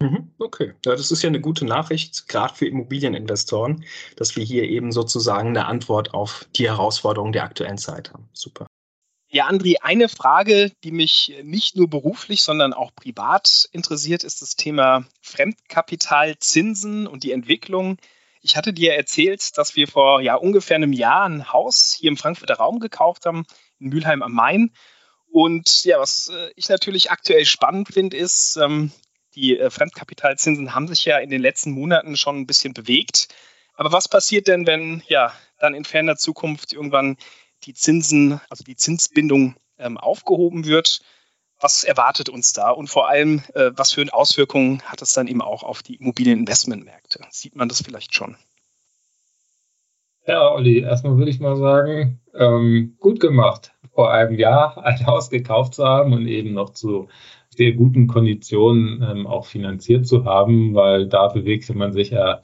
Mhm, 0.00 0.30
okay, 0.38 0.74
ja, 0.86 0.92
das 0.92 1.10
ist 1.10 1.22
ja 1.22 1.28
eine 1.28 1.40
gute 1.40 1.64
Nachricht, 1.64 2.28
gerade 2.28 2.54
für 2.54 2.66
Immobilieninvestoren, 2.66 3.84
dass 4.14 4.36
wir 4.36 4.44
hier 4.44 4.62
eben 4.62 4.92
sozusagen 4.92 5.48
eine 5.48 5.66
Antwort 5.66 6.14
auf 6.14 6.46
die 6.54 6.68
Herausforderungen 6.68 7.32
der 7.32 7.42
aktuellen 7.42 7.78
Zeit 7.78 8.12
haben. 8.12 8.28
Super. 8.32 8.66
Ja, 9.30 9.46
Andri, 9.46 9.76
eine 9.82 10.08
Frage, 10.08 10.72
die 10.84 10.92
mich 10.92 11.34
nicht 11.42 11.76
nur 11.76 11.90
beruflich, 11.90 12.42
sondern 12.42 12.72
auch 12.72 12.94
privat 12.94 13.68
interessiert, 13.72 14.24
ist 14.24 14.40
das 14.40 14.56
Thema 14.56 15.04
Fremdkapitalzinsen 15.20 17.06
und 17.06 17.24
die 17.24 17.32
Entwicklung. 17.32 17.98
Ich 18.40 18.56
hatte 18.56 18.72
dir 18.72 18.94
erzählt, 18.94 19.56
dass 19.58 19.76
wir 19.76 19.88
vor 19.88 20.20
ja, 20.20 20.34
ungefähr 20.34 20.76
einem 20.76 20.92
Jahr 20.92 21.28
ein 21.28 21.52
Haus 21.52 21.96
hier 21.98 22.08
im 22.08 22.16
Frankfurter 22.16 22.54
Raum 22.54 22.80
gekauft 22.80 23.26
haben, 23.26 23.44
in 23.78 23.88
Mülheim 23.88 24.22
am 24.22 24.32
Main. 24.32 24.72
Und 25.30 25.84
ja, 25.84 25.98
was 25.98 26.28
äh, 26.28 26.50
ich 26.56 26.68
natürlich 26.68 27.10
aktuell 27.10 27.44
spannend 27.44 27.88
finde, 27.88 28.16
ist, 28.16 28.56
ähm, 28.56 28.92
die 29.34 29.58
äh, 29.58 29.70
Fremdkapitalzinsen 29.70 30.74
haben 30.74 30.88
sich 30.88 31.04
ja 31.04 31.18
in 31.18 31.30
den 31.30 31.42
letzten 31.42 31.72
Monaten 31.72 32.16
schon 32.16 32.38
ein 32.38 32.46
bisschen 32.46 32.74
bewegt. 32.74 33.28
Aber 33.74 33.92
was 33.92 34.08
passiert 34.08 34.48
denn, 34.48 34.66
wenn 34.66 35.02
ja 35.06 35.32
dann 35.58 35.74
in 35.74 35.84
ferner 35.84 36.16
Zukunft 36.16 36.72
irgendwann 36.72 37.16
die 37.64 37.74
Zinsen, 37.74 38.40
also 38.48 38.64
die 38.64 38.76
Zinsbindung 38.76 39.56
ähm, 39.78 39.98
aufgehoben 39.98 40.64
wird. 40.64 41.00
Was 41.60 41.82
erwartet 41.82 42.28
uns 42.28 42.52
da 42.52 42.70
und 42.70 42.88
vor 42.88 43.08
allem, 43.08 43.42
äh, 43.54 43.70
was 43.74 43.92
für 43.92 44.06
Auswirkungen 44.12 44.82
hat 44.82 45.02
es 45.02 45.12
dann 45.12 45.26
eben 45.26 45.42
auch 45.42 45.62
auf 45.64 45.82
die 45.82 45.96
Immobilieninvestmentmärkte? 45.96 47.20
Sieht 47.30 47.56
man 47.56 47.68
das 47.68 47.82
vielleicht 47.82 48.14
schon? 48.14 48.36
Ja, 50.26 50.52
Olli, 50.52 50.80
erstmal 50.80 51.16
würde 51.16 51.30
ich 51.30 51.40
mal 51.40 51.56
sagen, 51.56 52.20
ähm, 52.34 52.96
gut 53.00 53.18
gemacht, 53.18 53.72
vor 53.92 54.12
einem 54.12 54.38
Jahr 54.38 54.76
ein 54.84 55.06
Haus 55.06 55.30
gekauft 55.30 55.74
zu 55.74 55.84
haben 55.84 56.12
und 56.12 56.26
eben 56.26 56.52
noch 56.52 56.70
zu 56.70 57.08
sehr 57.48 57.72
guten 57.72 58.06
Konditionen 58.06 59.02
ähm, 59.02 59.26
auch 59.26 59.46
finanziert 59.46 60.06
zu 60.06 60.24
haben, 60.24 60.74
weil 60.74 61.08
da 61.08 61.28
bewegte 61.28 61.74
man 61.74 61.92
sich 61.92 62.10
ja 62.10 62.42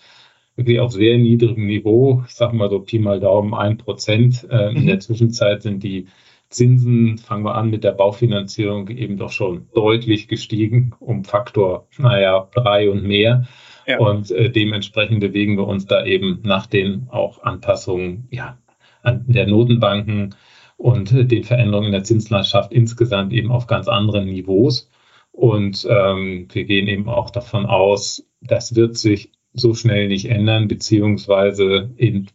wirklich 0.56 0.80
auf 0.80 0.92
sehr 0.92 1.18
niedrigem 1.18 1.66
Niveau. 1.66 2.25
Ich 2.26 2.35
sage 2.35 2.56
mal 2.56 2.71
so 2.71 2.80
Pi 2.80 2.99
mal 2.99 3.21
Daumen 3.21 3.54
ein 3.54 3.76
Prozent. 3.76 4.47
Äh, 4.50 4.71
mhm. 4.71 4.76
In 4.76 4.87
der 4.87 5.00
Zwischenzeit 5.00 5.62
sind 5.62 5.83
die 5.83 6.09
Zinsen, 6.54 7.18
fangen 7.18 7.44
wir 7.44 7.54
an 7.54 7.70
mit 7.70 7.84
der 7.84 7.92
Baufinanzierung, 7.92 8.88
eben 8.88 9.18
doch 9.18 9.30
schon 9.30 9.68
deutlich 9.75 10.28
gestiegen, 10.28 10.94
um 11.00 11.25
Faktor, 11.25 11.88
naja, 11.99 12.49
drei 12.54 12.90
und 12.90 13.04
mehr. 13.04 13.46
Ja. 13.87 13.99
Und 13.99 14.30
äh, 14.30 14.50
dementsprechend 14.50 15.20
bewegen 15.20 15.56
wir 15.58 15.66
uns 15.66 15.87
da 15.87 16.04
eben 16.04 16.40
nach 16.42 16.66
den 16.66 17.08
auch 17.11 17.42
Anpassungen 17.42 18.28
ja, 18.30 18.58
an 19.02 19.25
der 19.26 19.46
Notenbanken 19.46 20.34
und 20.76 21.12
äh, 21.12 21.25
den 21.25 21.44
Veränderungen 21.44 21.87
in 21.87 21.92
der 21.92 22.04
Zinslandschaft 22.04 22.73
insgesamt 22.73 23.32
eben 23.32 23.50
auf 23.50 23.66
ganz 23.66 23.88
anderen 23.88 24.26
Niveaus. 24.26 24.90
Und 25.32 25.87
ähm, 25.90 26.49
wir 26.52 26.64
gehen 26.64 26.88
eben 26.88 27.08
auch 27.08 27.30
davon 27.30 27.66
aus, 27.66 28.26
das 28.40 28.76
wird 28.76 28.96
sich 28.96 29.32
so 29.52 29.75
schnell 29.75 30.08
nicht 30.08 30.26
ändern, 30.26 30.68
beziehungsweise 30.68 31.90
in 31.96 32.28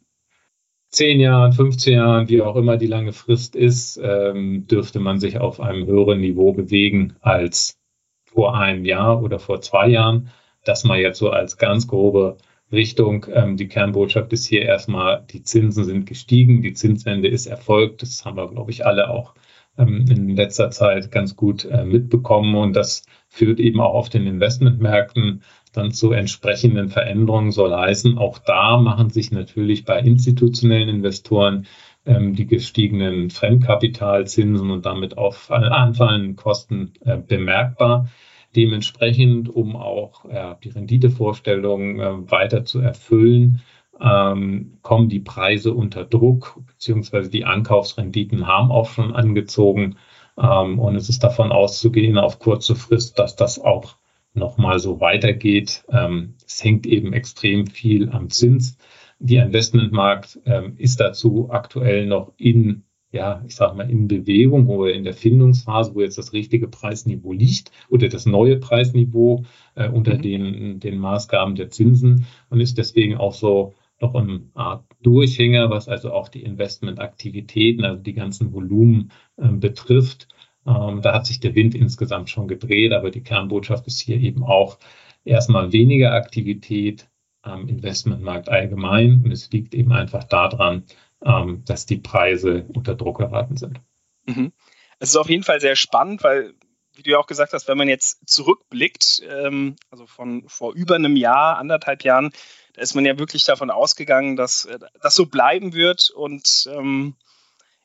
zehn 0.89 1.19
Jahren, 1.19 1.53
15 1.53 1.93
Jahren, 1.93 2.29
wie 2.29 2.41
auch 2.41 2.55
immer 2.55 2.77
die 2.77 2.87
lange 2.87 3.13
Frist 3.13 3.55
ist, 3.55 3.99
ähm, 4.03 4.67
dürfte 4.67 4.99
man 4.99 5.19
sich 5.19 5.39
auf 5.39 5.59
einem 5.59 5.85
höheren 5.85 6.19
Niveau 6.19 6.53
bewegen 6.53 7.15
als 7.21 7.79
vor 8.25 8.55
einem 8.57 8.85
Jahr 8.85 9.21
oder 9.23 9.39
vor 9.39 9.61
zwei 9.61 9.87
Jahren. 9.87 10.29
Das 10.65 10.83
mal 10.83 10.99
jetzt 10.99 11.19
so 11.19 11.29
als 11.29 11.57
ganz 11.57 11.87
grobe 11.87 12.37
Richtung. 12.71 13.25
Ähm, 13.33 13.57
die 13.57 13.67
Kernbotschaft 13.67 14.33
ist 14.33 14.45
hier 14.45 14.63
erstmal, 14.63 15.25
die 15.29 15.43
Zinsen 15.43 15.83
sind 15.83 16.05
gestiegen, 16.05 16.61
die 16.61 16.73
Zinswende 16.73 17.27
ist 17.27 17.47
erfolgt. 17.47 18.01
Das 18.01 18.25
haben 18.25 18.37
wir, 18.37 18.49
glaube 18.49 18.71
ich, 18.71 18.85
alle 18.85 19.09
auch 19.09 19.33
ähm, 19.77 20.05
in 20.09 20.35
letzter 20.35 20.69
Zeit 20.71 21.11
ganz 21.11 21.35
gut 21.35 21.65
äh, 21.65 21.85
mitbekommen. 21.85 22.55
Und 22.55 22.73
das 22.73 23.03
führt 23.27 23.59
eben 23.59 23.79
auch 23.79 23.93
auf 23.93 24.09
den 24.09 24.27
Investmentmärkten 24.27 25.43
dann 25.71 25.91
zu 25.91 26.11
entsprechenden 26.11 26.89
Veränderungen 26.89 27.51
soll 27.51 27.73
heißen, 27.75 28.17
auch 28.17 28.39
da 28.39 28.77
machen 28.77 29.09
sich 29.09 29.31
natürlich 29.31 29.85
bei 29.85 29.99
institutionellen 29.99 30.89
Investoren 30.89 31.67
ähm, 32.05 32.35
die 32.35 32.47
gestiegenen 32.47 33.29
Fremdkapitalzinsen 33.29 34.71
und 34.71 34.85
damit 34.85 35.17
auf 35.17 35.51
anfallenden 35.51 36.35
Kosten 36.35 36.93
äh, 37.01 37.17
bemerkbar. 37.17 38.09
Dementsprechend, 38.55 39.47
um 39.47 39.75
auch 39.75 40.25
äh, 40.25 40.55
die 40.63 40.69
Renditevorstellungen 40.69 41.99
äh, 41.99 42.31
weiter 42.31 42.65
zu 42.65 42.79
erfüllen, 42.79 43.61
ähm, 44.01 44.79
kommen 44.81 45.09
die 45.09 45.19
Preise 45.19 45.73
unter 45.73 46.05
Druck, 46.05 46.59
beziehungsweise 46.65 47.29
die 47.29 47.45
Ankaufsrenditen 47.45 48.47
haben 48.47 48.71
auch 48.71 48.89
schon 48.89 49.13
angezogen. 49.13 49.97
Ähm, 50.37 50.79
und 50.79 50.95
es 50.95 51.09
ist 51.09 51.23
davon 51.23 51.51
auszugehen, 51.51 52.17
auf 52.17 52.39
kurze 52.39 52.75
Frist, 52.75 53.19
dass 53.19 53.35
das 53.35 53.59
auch 53.59 53.98
nochmal 54.33 54.79
so 54.79 54.99
weitergeht. 54.99 55.83
Ähm, 55.89 56.35
es 56.45 56.63
hängt 56.63 56.85
eben 56.85 57.13
extrem 57.13 57.67
viel 57.67 58.09
am 58.09 58.29
Zins. 58.29 58.77
Der 59.19 59.45
Investmentmarkt 59.45 60.39
ähm, 60.45 60.75
ist 60.77 60.99
dazu 60.99 61.49
aktuell 61.51 62.05
noch 62.05 62.33
in, 62.37 62.83
ja, 63.11 63.43
ich 63.45 63.55
sage 63.55 63.75
mal, 63.75 63.89
in 63.89 64.07
Bewegung 64.07 64.67
oder 64.67 64.93
in 64.93 65.03
der 65.03 65.13
Findungsphase, 65.13 65.93
wo 65.93 66.01
jetzt 66.01 66.17
das 66.17 66.31
richtige 66.31 66.67
Preisniveau 66.67 67.33
liegt 67.33 67.71
oder 67.89 68.07
das 68.07 68.25
neue 68.25 68.57
Preisniveau 68.57 69.43
äh, 69.75 69.89
unter 69.89 70.15
mhm. 70.15 70.21
den, 70.21 70.79
den 70.79 70.99
Maßgaben 70.99 71.55
der 71.55 71.69
Zinsen 71.69 72.27
und 72.49 72.61
ist 72.61 72.77
deswegen 72.77 73.17
auch 73.17 73.33
so 73.33 73.73
noch 74.01 74.15
eine 74.15 74.41
Art 74.53 74.85
Durchhänger, 75.01 75.69
was 75.69 75.89
also 75.89 76.11
auch 76.11 76.29
die 76.29 76.43
Investmentaktivitäten, 76.43 77.83
also 77.85 78.01
die 78.01 78.13
ganzen 78.13 78.53
Volumen 78.53 79.11
äh, 79.37 79.49
betrifft. 79.49 80.27
Ähm, 80.65 81.01
da 81.01 81.13
hat 81.13 81.25
sich 81.25 81.39
der 81.39 81.55
Wind 81.55 81.75
insgesamt 81.75 82.29
schon 82.29 82.47
gedreht, 82.47 82.93
aber 82.93 83.11
die 83.11 83.23
Kernbotschaft 83.23 83.87
ist 83.87 83.99
hier 83.99 84.17
eben 84.17 84.43
auch 84.43 84.77
erstmal 85.25 85.71
weniger 85.71 86.13
Aktivität 86.13 87.09
am 87.41 87.67
Investmentmarkt 87.67 88.49
allgemein 88.49 89.21
und 89.23 89.31
es 89.31 89.49
liegt 89.51 89.73
eben 89.73 89.93
einfach 89.93 90.23
daran, 90.25 90.83
ähm, 91.23 91.63
dass 91.65 91.85
die 91.85 91.97
Preise 91.97 92.65
unter 92.73 92.95
Druck 92.95 93.19
geraten 93.19 93.57
sind. 93.57 93.79
Mhm. 94.25 94.51
Es 94.99 95.09
ist 95.09 95.15
auf 95.15 95.29
jeden 95.29 95.43
Fall 95.43 95.61
sehr 95.61 95.75
spannend, 95.75 96.23
weil, 96.23 96.53
wie 96.93 97.03
du 97.03 97.11
ja 97.11 97.17
auch 97.19 97.27
gesagt 97.27 97.53
hast, 97.53 97.67
wenn 97.67 97.77
man 97.77 97.87
jetzt 97.87 98.27
zurückblickt, 98.29 99.21
ähm, 99.29 99.75
also 99.89 100.05
von 100.05 100.43
vor 100.47 100.73
über 100.73 100.95
einem 100.95 101.15
Jahr, 101.15 101.57
anderthalb 101.57 102.03
Jahren, 102.03 102.31
da 102.73 102.81
ist 102.81 102.95
man 102.95 103.05
ja 103.05 103.17
wirklich 103.17 103.45
davon 103.45 103.71
ausgegangen, 103.71 104.35
dass 104.35 104.65
äh, 104.65 104.79
das 105.01 105.15
so 105.15 105.25
bleiben 105.25 105.73
wird 105.73 106.09
und 106.09 106.69
ähm, 106.73 107.15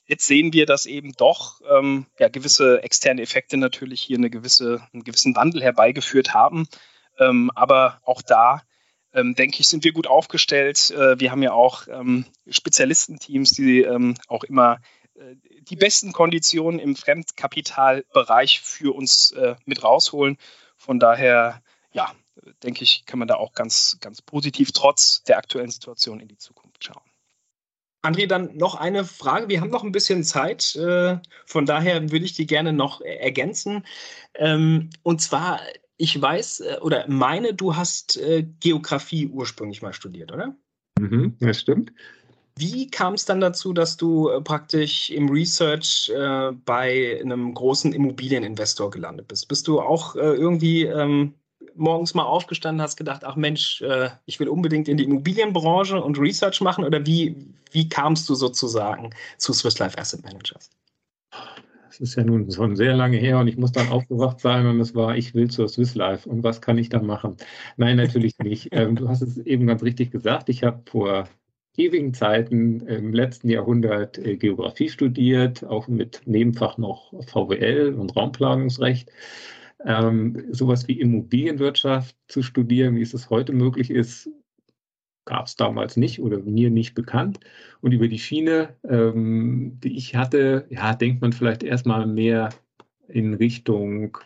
Jetzt 0.06 0.26
sehen 0.26 0.52
wir, 0.52 0.66
dass 0.66 0.86
eben 0.86 1.12
doch 1.12 1.60
ähm, 1.68 2.06
ja, 2.18 2.28
gewisse 2.28 2.82
externe 2.82 3.22
Effekte 3.22 3.56
natürlich 3.56 4.02
hier 4.02 4.18
eine 4.18 4.30
gewisse, 4.30 4.86
einen 4.92 5.04
gewissen 5.04 5.34
Wandel 5.34 5.62
herbeigeführt 5.62 6.34
haben. 6.34 6.68
Ähm, 7.18 7.50
aber 7.54 8.00
auch 8.04 8.20
da, 8.20 8.62
ähm, 9.14 9.34
denke 9.34 9.60
ich, 9.60 9.68
sind 9.68 9.84
wir 9.84 9.92
gut 9.92 10.06
aufgestellt. 10.06 10.90
Äh, 10.90 11.18
wir 11.20 11.30
haben 11.30 11.42
ja 11.42 11.52
auch 11.52 11.88
ähm, 11.88 12.26
Spezialistenteams, 12.48 13.50
die 13.50 13.82
ähm, 13.82 14.14
auch 14.28 14.44
immer 14.44 14.80
äh, 15.14 15.36
die 15.62 15.76
besten 15.76 16.12
Konditionen 16.12 16.80
im 16.80 16.96
Fremdkapitalbereich 16.96 18.60
für 18.60 18.94
uns 18.94 19.30
äh, 19.32 19.54
mit 19.64 19.82
rausholen. 19.82 20.36
Von 20.76 20.98
daher, 20.98 21.62
ja, 21.92 22.12
denke 22.62 22.82
ich, 22.82 23.06
kann 23.06 23.18
man 23.18 23.28
da 23.28 23.36
auch 23.36 23.54
ganz, 23.54 23.96
ganz 24.00 24.20
positiv 24.20 24.72
trotz 24.72 25.22
der 25.22 25.38
aktuellen 25.38 25.70
Situation 25.70 26.20
in 26.20 26.28
die 26.28 26.36
Zukunft 26.36 26.84
schauen. 26.84 27.13
André, 28.04 28.26
dann 28.26 28.56
noch 28.56 28.74
eine 28.74 29.04
Frage. 29.04 29.48
Wir 29.48 29.60
haben 29.60 29.70
noch 29.70 29.82
ein 29.82 29.92
bisschen 29.92 30.24
Zeit. 30.24 30.76
Äh, 30.76 31.18
von 31.46 31.64
daher 31.64 32.10
würde 32.10 32.24
ich 32.24 32.34
die 32.34 32.46
gerne 32.46 32.72
noch 32.72 33.00
ergänzen. 33.00 33.84
Ähm, 34.34 34.90
und 35.02 35.22
zwar, 35.22 35.60
ich 35.96 36.20
weiß 36.20 36.60
äh, 36.60 36.76
oder 36.82 37.06
meine, 37.08 37.54
du 37.54 37.76
hast 37.76 38.18
äh, 38.18 38.46
Geografie 38.60 39.28
ursprünglich 39.28 39.80
mal 39.80 39.94
studiert, 39.94 40.32
oder? 40.32 40.54
Mhm, 41.00 41.36
das 41.40 41.60
stimmt. 41.60 41.92
Wie 42.56 42.88
kam 42.88 43.14
es 43.14 43.24
dann 43.24 43.40
dazu, 43.40 43.72
dass 43.72 43.96
du 43.96 44.30
praktisch 44.44 45.10
im 45.10 45.28
Research 45.28 46.12
äh, 46.14 46.52
bei 46.52 47.20
einem 47.20 47.52
großen 47.52 47.92
Immobilieninvestor 47.92 48.90
gelandet 48.90 49.28
bist? 49.28 49.48
Bist 49.48 49.66
du 49.66 49.80
auch 49.80 50.14
äh, 50.14 50.20
irgendwie 50.20 50.84
ähm, 50.84 51.34
morgens 51.74 52.14
mal 52.14 52.24
aufgestanden, 52.24 52.82
hast 52.82 52.96
gedacht, 52.96 53.24
ach 53.24 53.36
Mensch, 53.36 53.82
äh, 53.82 54.10
ich 54.26 54.40
will 54.40 54.48
unbedingt 54.48 54.88
in 54.88 54.96
die 54.96 55.04
Immobilienbranche 55.04 56.02
und 56.02 56.18
Research 56.18 56.60
machen? 56.60 56.84
Oder 56.84 57.04
wie, 57.06 57.36
wie 57.72 57.88
kamst 57.88 58.28
du 58.28 58.34
sozusagen 58.34 59.10
zu 59.38 59.52
Swiss 59.52 59.78
Life 59.78 59.98
Asset 59.98 60.22
Managers? 60.22 60.70
Das 61.88 62.00
ist 62.00 62.16
ja 62.16 62.24
nun 62.24 62.50
schon 62.50 62.74
sehr 62.74 62.96
lange 62.96 63.18
her 63.18 63.38
und 63.38 63.46
ich 63.46 63.56
muss 63.56 63.70
dann 63.70 63.88
aufgewacht 63.88 64.40
sein 64.40 64.66
und 64.66 64.80
es 64.80 64.96
war, 64.96 65.16
ich 65.16 65.32
will 65.34 65.48
zur 65.48 65.68
Swiss 65.68 65.94
Life 65.94 66.28
und 66.28 66.42
was 66.42 66.60
kann 66.60 66.76
ich 66.76 66.88
da 66.88 67.00
machen? 67.00 67.36
Nein, 67.76 67.96
natürlich 67.98 68.36
nicht. 68.38 68.68
Ähm, 68.72 68.96
du 68.96 69.08
hast 69.08 69.22
es 69.22 69.38
eben 69.38 69.66
ganz 69.68 69.82
richtig 69.84 70.10
gesagt. 70.10 70.48
Ich 70.48 70.64
habe 70.64 70.82
vor 70.90 71.28
ewigen 71.76 72.12
Zeiten 72.12 72.80
im 72.80 73.12
letzten 73.12 73.48
Jahrhundert 73.48 74.18
äh, 74.18 74.36
Geografie 74.36 74.88
studiert, 74.88 75.64
auch 75.64 75.86
mit 75.86 76.22
Nebenfach 76.24 76.78
noch 76.78 77.12
VWL 77.26 77.94
und 77.94 78.16
Raumplanungsrecht 78.16 79.10
ähm, 79.84 80.46
sowas 80.50 80.88
wie 80.88 81.00
Immobilienwirtschaft 81.00 82.16
zu 82.28 82.42
studieren, 82.42 82.96
wie 82.96 83.02
es 83.02 83.14
es 83.14 83.30
heute 83.30 83.52
möglich 83.52 83.90
ist, 83.90 84.30
gab 85.24 85.46
es 85.46 85.56
damals 85.56 85.96
nicht 85.96 86.20
oder 86.20 86.38
mir 86.38 86.70
nicht 86.70 86.94
bekannt. 86.94 87.40
Und 87.80 87.92
über 87.92 88.08
die 88.08 88.18
Schiene, 88.18 88.76
ähm, 88.88 89.78
die 89.82 89.96
ich 89.96 90.14
hatte, 90.16 90.66
ja, 90.70 90.94
denkt 90.94 91.22
man 91.22 91.32
vielleicht 91.32 91.62
erstmal 91.62 92.06
mehr 92.06 92.50
in 93.08 93.34
Richtung 93.34 94.18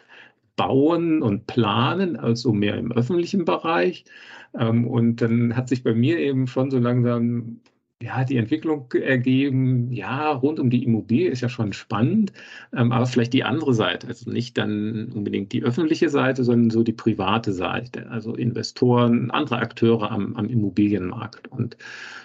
Bauen 0.56 1.22
und 1.22 1.46
Planen, 1.46 2.16
also 2.16 2.52
mehr 2.52 2.76
im 2.76 2.92
öffentlichen 2.92 3.44
Bereich. 3.44 4.04
Ähm, 4.58 4.86
und 4.86 5.22
dann 5.22 5.56
hat 5.56 5.68
sich 5.68 5.84
bei 5.84 5.94
mir 5.94 6.18
eben 6.18 6.46
schon 6.46 6.70
so 6.70 6.78
langsam 6.78 7.60
ja, 8.00 8.24
die 8.24 8.36
Entwicklung 8.36 8.92
ergeben, 8.92 9.90
ja, 9.92 10.30
rund 10.30 10.60
um 10.60 10.70
die 10.70 10.84
Immobilie 10.84 11.30
ist 11.30 11.40
ja 11.40 11.48
schon 11.48 11.72
spannend, 11.72 12.32
ähm, 12.72 12.92
aber 12.92 13.06
vielleicht 13.06 13.32
die 13.32 13.42
andere 13.42 13.74
Seite, 13.74 14.06
also 14.06 14.30
nicht 14.30 14.56
dann 14.56 15.10
unbedingt 15.12 15.52
die 15.52 15.64
öffentliche 15.64 16.08
Seite, 16.08 16.44
sondern 16.44 16.70
so 16.70 16.84
die 16.84 16.92
private 16.92 17.52
Seite, 17.52 18.08
also 18.10 18.34
Investoren, 18.36 19.30
andere 19.32 19.58
Akteure 19.58 20.12
am, 20.12 20.36
am 20.36 20.48
Immobilienmarkt. 20.48 21.48
Und 21.48 21.76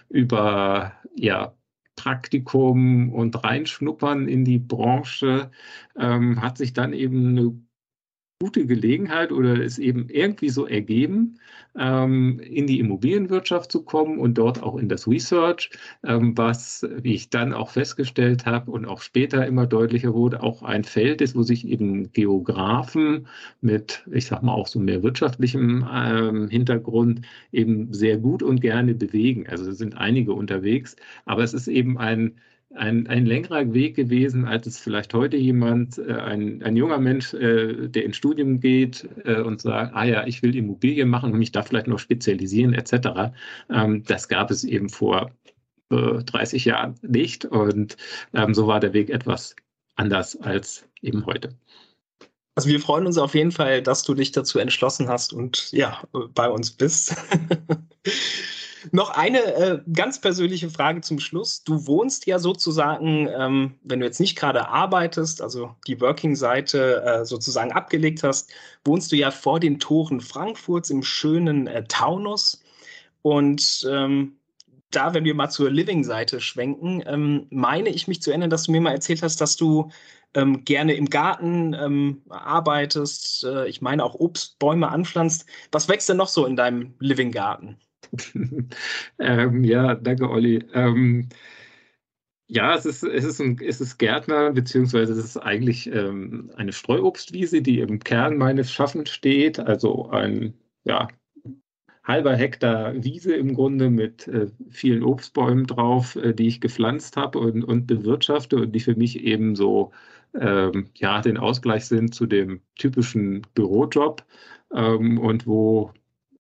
über, 0.09 0.93
ja, 1.15 1.55
Praktikum 1.95 3.13
und 3.13 3.43
Reinschnuppern 3.43 4.27
in 4.27 4.45
die 4.45 4.59
Branche 4.59 5.51
ähm, 5.97 6.41
hat 6.41 6.57
sich 6.57 6.73
dann 6.73 6.93
eben 6.93 7.29
eine 7.29 7.59
gute 8.43 8.65
Gelegenheit 8.65 9.31
oder 9.31 9.57
es 9.63 9.79
eben 9.79 10.09
irgendwie 10.09 10.49
so 10.49 10.67
ergeben, 10.67 11.39
ähm, 11.79 12.41
in 12.41 12.67
die 12.67 12.79
Immobilienwirtschaft 12.79 13.71
zu 13.71 13.83
kommen 13.83 14.19
und 14.19 14.37
dort 14.37 14.61
auch 14.61 14.75
in 14.75 14.89
das 14.89 15.07
Research, 15.07 15.69
ähm, 16.03 16.37
was, 16.37 16.85
wie 17.01 17.13
ich 17.13 17.29
dann 17.29 17.53
auch 17.53 17.69
festgestellt 17.69 18.45
habe 18.45 18.69
und 18.69 18.85
auch 18.85 18.99
später 18.99 19.47
immer 19.47 19.65
deutlicher 19.65 20.13
wurde, 20.13 20.43
auch 20.43 20.61
ein 20.61 20.83
Feld 20.83 21.21
ist, 21.21 21.37
wo 21.37 21.43
sich 21.43 21.65
eben 21.65 22.11
Geografen 22.11 23.27
mit, 23.61 24.03
ich 24.11 24.25
sag 24.25 24.43
mal, 24.43 24.51
auch 24.51 24.67
so 24.67 24.77
mehr 24.77 25.03
wirtschaftlichem 25.03 25.87
ähm, 25.89 26.49
Hintergrund 26.49 27.21
eben 27.53 27.93
sehr 27.93 28.17
gut 28.17 28.43
und 28.43 28.59
gerne 28.59 28.93
bewegen. 28.93 29.47
Also 29.47 29.69
es 29.69 29.77
sind 29.77 29.95
einige 29.95 30.33
unterwegs, 30.33 30.97
aber 31.23 31.43
es 31.43 31.53
ist 31.53 31.69
eben 31.69 31.97
ein 31.97 32.33
ein, 32.75 33.07
ein 33.07 33.25
längerer 33.25 33.73
Weg 33.73 33.95
gewesen, 33.95 34.45
als 34.45 34.67
es 34.67 34.79
vielleicht 34.79 35.13
heute 35.13 35.37
jemand, 35.37 35.97
äh, 35.97 36.13
ein, 36.13 36.61
ein 36.63 36.75
junger 36.75 36.97
Mensch, 36.97 37.33
äh, 37.33 37.87
der 37.87 38.05
ins 38.05 38.17
Studium 38.17 38.59
geht 38.59 39.07
äh, 39.25 39.41
und 39.41 39.61
sagt, 39.61 39.95
ah 39.95 40.03
ja, 40.03 40.25
ich 40.25 40.41
will 40.41 40.55
Immobilien 40.55 41.09
machen 41.09 41.31
und 41.31 41.39
mich 41.39 41.51
da 41.51 41.63
vielleicht 41.63 41.87
noch 41.87 41.99
spezialisieren 41.99 42.73
etc. 42.73 43.33
Ähm, 43.69 44.03
das 44.03 44.27
gab 44.27 44.51
es 44.51 44.63
eben 44.63 44.89
vor 44.89 45.31
30 45.89 46.65
Jahren 46.65 46.95
nicht 47.03 47.45
und 47.45 47.97
ähm, 48.33 48.55
so 48.55 48.65
war 48.65 48.79
der 48.79 48.93
Weg 48.93 49.11
etwas 49.11 49.55
anders 49.95 50.35
als 50.41 50.87
eben 51.03 51.27
heute. 51.27 51.49
Also 52.55 52.69
wir 52.69 52.79
freuen 52.79 53.05
uns 53.05 53.19
auf 53.19 53.35
jeden 53.35 53.51
Fall, 53.51 53.83
dass 53.83 54.03
du 54.03 54.15
dich 54.15 54.31
dazu 54.31 54.57
entschlossen 54.57 55.07
hast 55.07 55.33
und 55.33 55.71
ja, 55.71 56.01
bei 56.33 56.49
uns 56.49 56.71
bist. 56.71 57.15
Noch 58.91 59.11
eine 59.11 59.39
äh, 59.55 59.79
ganz 59.93 60.19
persönliche 60.19 60.69
Frage 60.69 61.01
zum 61.01 61.19
Schluss. 61.19 61.63
Du 61.63 61.87
wohnst 61.87 62.25
ja 62.25 62.39
sozusagen, 62.39 63.29
ähm, 63.29 63.75
wenn 63.83 63.99
du 63.99 64.05
jetzt 64.05 64.19
nicht 64.19 64.37
gerade 64.37 64.67
arbeitest, 64.67 65.41
also 65.41 65.75
die 65.87 65.99
Working-Seite 66.01 67.03
äh, 67.03 67.25
sozusagen 67.25 67.71
abgelegt 67.71 68.23
hast, 68.23 68.51
wohnst 68.83 69.11
du 69.11 69.15
ja 69.15 69.31
vor 69.31 69.59
den 69.59 69.79
Toren 69.79 70.21
Frankfurts 70.21 70.89
im 70.89 71.03
schönen 71.03 71.67
äh, 71.67 71.83
Taunus. 71.87 72.61
Und 73.21 73.87
ähm, 73.89 74.37
da, 74.91 75.13
wenn 75.13 75.23
wir 75.23 75.35
mal 75.35 75.49
zur 75.49 75.71
Living-Seite 75.71 76.41
schwenken, 76.41 77.03
ähm, 77.05 77.47
meine 77.49 77.89
ich 77.89 78.07
mich 78.07 78.21
zu 78.21 78.31
erinnern, 78.31 78.49
dass 78.49 78.63
du 78.63 78.71
mir 78.71 78.81
mal 78.81 78.91
erzählt 78.91 79.23
hast, 79.23 79.41
dass 79.41 79.55
du 79.55 79.89
ähm, 80.35 80.65
gerne 80.65 80.93
im 80.93 81.09
Garten 81.09 81.73
ähm, 81.73 82.21
arbeitest. 82.29 83.43
Äh, 83.43 83.67
ich 83.67 83.81
meine 83.81 84.03
auch 84.03 84.15
Obstbäume 84.15 84.89
anpflanzt. 84.89 85.45
Was 85.71 85.87
wächst 85.89 86.09
denn 86.09 86.17
noch 86.17 86.27
so 86.27 86.45
in 86.45 86.55
deinem 86.55 86.95
Living-Garten? 86.99 87.77
ähm, 89.19 89.63
ja, 89.63 89.95
danke, 89.95 90.29
Olli. 90.29 90.63
Ähm, 90.73 91.29
ja, 92.47 92.75
es 92.75 92.85
ist, 92.85 93.03
es, 93.03 93.23
ist 93.23 93.39
ein, 93.41 93.59
es 93.59 93.81
ist 93.81 93.97
Gärtner, 93.97 94.51
beziehungsweise 94.51 95.13
es 95.13 95.19
ist 95.19 95.37
eigentlich 95.37 95.87
ähm, 95.87 96.51
eine 96.55 96.73
Streuobstwiese, 96.73 97.61
die 97.61 97.79
im 97.79 97.99
Kern 97.99 98.37
meines 98.37 98.71
Schaffens 98.71 99.09
steht. 99.09 99.59
Also 99.59 100.09
ein 100.09 100.53
ja, 100.83 101.07
halber 102.03 102.35
Hektar 102.35 102.93
Wiese 103.03 103.35
im 103.35 103.53
Grunde 103.55 103.89
mit 103.89 104.27
äh, 104.27 104.47
vielen 104.69 105.03
Obstbäumen 105.03 105.65
drauf, 105.65 106.15
äh, 106.17 106.33
die 106.33 106.47
ich 106.47 106.61
gepflanzt 106.61 107.17
habe 107.17 107.39
und, 107.39 107.63
und 107.63 107.87
bewirtschafte 107.87 108.57
und 108.57 108.73
die 108.73 108.81
für 108.81 108.95
mich 108.95 109.23
eben 109.23 109.55
so 109.55 109.91
ähm, 110.39 110.89
ja, 110.95 111.21
den 111.21 111.37
Ausgleich 111.37 111.85
sind 111.85 112.13
zu 112.13 112.25
dem 112.25 112.61
typischen 112.75 113.45
Bürojob 113.53 114.25
ähm, 114.73 115.17
und 115.19 115.47
wo 115.47 115.91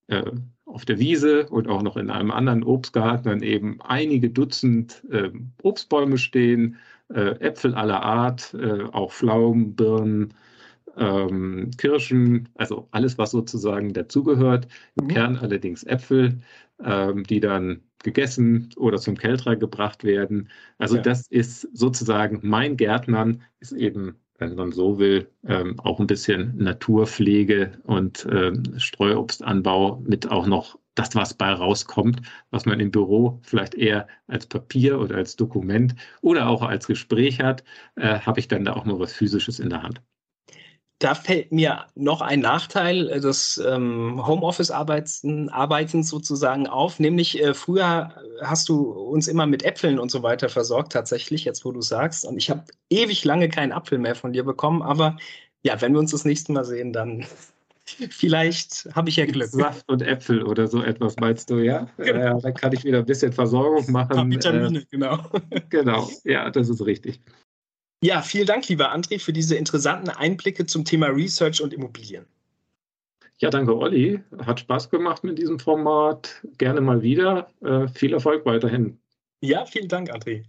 äh, 0.07 0.31
auf 0.65 0.85
der 0.85 0.99
Wiese 0.99 1.47
und 1.49 1.67
auch 1.67 1.81
noch 1.81 1.97
in 1.97 2.09
einem 2.09 2.31
anderen 2.31 2.63
Obstgarten 2.63 3.29
dann 3.29 3.43
eben 3.43 3.81
einige 3.81 4.29
Dutzend 4.29 5.03
äh, 5.11 5.29
Obstbäume 5.61 6.17
stehen, 6.17 6.77
äh, 7.13 7.39
Äpfel 7.39 7.75
aller 7.75 8.01
Art, 8.01 8.53
äh, 8.53 8.83
auch 8.91 9.11
Pflaumen, 9.11 9.75
Birnen, 9.75 10.33
ähm, 10.97 11.71
Kirschen, 11.77 12.49
also 12.55 12.87
alles, 12.91 13.17
was 13.17 13.31
sozusagen 13.31 13.93
dazugehört. 13.93 14.67
Im 14.99 15.05
mhm. 15.05 15.09
Kern 15.09 15.37
allerdings 15.37 15.83
Äpfel, 15.83 16.39
ähm, 16.83 17.23
die 17.23 17.39
dann 17.39 17.81
gegessen 18.03 18.69
oder 18.75 18.97
zum 18.97 19.17
Kälterer 19.17 19.55
gebracht 19.55 20.03
werden. 20.03 20.49
Also 20.77 20.97
ja. 20.97 21.01
das 21.01 21.27
ist 21.27 21.61
sozusagen 21.73 22.39
mein 22.43 22.77
Gärtnern, 22.77 23.41
ist 23.59 23.71
eben 23.71 24.15
wenn 24.37 24.55
man 24.55 24.71
so 24.71 24.99
will, 24.99 25.29
ähm, 25.47 25.79
auch 25.79 25.99
ein 25.99 26.07
bisschen 26.07 26.57
Naturpflege 26.57 27.79
und 27.83 28.27
ähm, 28.31 28.63
Streuobstanbau 28.77 30.01
mit 30.05 30.29
auch 30.31 30.47
noch 30.47 30.77
das, 30.95 31.15
was 31.15 31.33
bei 31.33 31.51
rauskommt, 31.51 32.21
was 32.51 32.65
man 32.65 32.79
im 32.79 32.91
Büro 32.91 33.39
vielleicht 33.43 33.75
eher 33.75 34.07
als 34.27 34.45
Papier 34.47 34.99
oder 34.99 35.15
als 35.15 35.35
Dokument 35.35 35.95
oder 36.21 36.47
auch 36.47 36.61
als 36.61 36.87
Gespräch 36.87 37.39
hat, 37.41 37.63
äh, 37.95 38.19
habe 38.19 38.39
ich 38.39 38.47
dann 38.47 38.65
da 38.65 38.73
auch 38.73 38.85
mal 38.85 38.99
was 38.99 39.13
Physisches 39.13 39.59
in 39.59 39.69
der 39.69 39.83
Hand 39.83 40.01
da 41.03 41.15
fällt 41.15 41.51
mir 41.51 41.85
noch 41.95 42.21
ein 42.21 42.39
Nachteil 42.39 43.19
des 43.19 43.57
ähm, 43.57 44.25
Homeoffice-Arbeitens 44.25 46.07
sozusagen 46.07 46.67
auf, 46.67 46.99
nämlich 46.99 47.41
äh, 47.41 47.53
früher 47.53 48.13
hast 48.41 48.69
du 48.69 48.91
uns 48.91 49.27
immer 49.27 49.45
mit 49.45 49.63
Äpfeln 49.63 49.99
und 49.99 50.11
so 50.11 50.23
weiter 50.23 50.47
versorgt, 50.47 50.93
tatsächlich, 50.93 51.43
jetzt 51.43 51.65
wo 51.65 51.73
du 51.73 51.81
sagst. 51.81 52.23
Und 52.25 52.37
ich 52.37 52.49
habe 52.49 52.63
ewig 52.89 53.25
lange 53.25 53.49
keinen 53.49 53.73
Apfel 53.73 53.97
mehr 53.97 54.15
von 54.15 54.31
dir 54.31 54.45
bekommen, 54.45 54.81
aber 54.81 55.17
ja, 55.61 55.81
wenn 55.81 55.91
wir 55.91 55.99
uns 55.99 56.11
das 56.11 56.23
nächste 56.23 56.53
Mal 56.53 56.63
sehen, 56.63 56.93
dann 56.93 57.25
vielleicht 58.09 58.87
habe 58.95 59.09
ich 59.09 59.17
ja 59.17 59.25
Glück. 59.25 59.49
Saft 59.49 59.89
und 59.89 60.01
Äpfel 60.03 60.43
oder 60.43 60.67
so 60.67 60.81
etwas 60.83 61.17
meinst 61.17 61.49
du, 61.49 61.57
ja? 61.57 61.89
Genau. 61.97 62.19
Ja, 62.19 62.39
dann 62.39 62.53
kann 62.53 62.71
ich 62.71 62.85
wieder 62.85 62.99
ein 62.99 63.05
bisschen 63.05 63.33
Versorgung 63.33 63.91
machen. 63.91 64.11
Ein 64.11 64.29
paar 64.29 64.29
Vitamine, 64.29 64.79
äh, 64.79 64.85
genau. 64.89 65.19
Genau, 65.69 66.09
ja, 66.23 66.49
das 66.49 66.69
ist 66.69 66.85
richtig. 66.85 67.19
Ja, 68.03 68.21
vielen 68.21 68.47
Dank, 68.47 68.67
lieber 68.67 68.93
André, 68.93 69.17
für 69.17 69.31
diese 69.31 69.55
interessanten 69.55 70.09
Einblicke 70.09 70.65
zum 70.65 70.83
Thema 70.83 71.07
Research 71.07 71.61
und 71.61 71.71
Immobilien. 71.71 72.25
Ja, 73.37 73.49
danke, 73.49 73.77
Olli. 73.77 74.19
Hat 74.45 74.59
Spaß 74.59 74.89
gemacht 74.89 75.23
mit 75.23 75.37
diesem 75.37 75.57
Format. 75.57 76.41
Gerne 76.57 76.81
mal 76.81 77.01
wieder. 77.01 77.49
Äh, 77.61 77.87
viel 77.87 78.11
Erfolg 78.11 78.45
weiterhin. 78.45 78.99
Ja, 79.39 79.65
vielen 79.65 79.87
Dank, 79.87 80.13
André. 80.13 80.43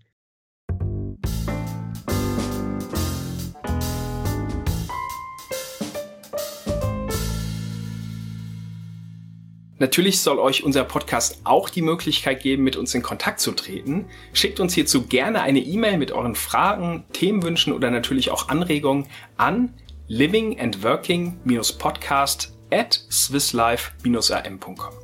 Natürlich 9.78 10.20
soll 10.20 10.38
euch 10.38 10.62
unser 10.62 10.84
Podcast 10.84 11.40
auch 11.42 11.68
die 11.68 11.82
Möglichkeit 11.82 12.40
geben, 12.42 12.62
mit 12.62 12.76
uns 12.76 12.94
in 12.94 13.02
Kontakt 13.02 13.40
zu 13.40 13.50
treten. 13.52 14.06
Schickt 14.32 14.60
uns 14.60 14.72
hierzu 14.72 15.06
gerne 15.06 15.42
eine 15.42 15.58
E-Mail 15.58 15.98
mit 15.98 16.12
euren 16.12 16.36
Fragen, 16.36 17.02
Themenwünschen 17.12 17.72
oder 17.72 17.90
natürlich 17.90 18.30
auch 18.30 18.48
Anregungen 18.48 19.08
an 19.36 19.74
livingandworking-podcast 20.06 22.56
at 22.70 23.04
swisslife-rm.com. 23.10 24.94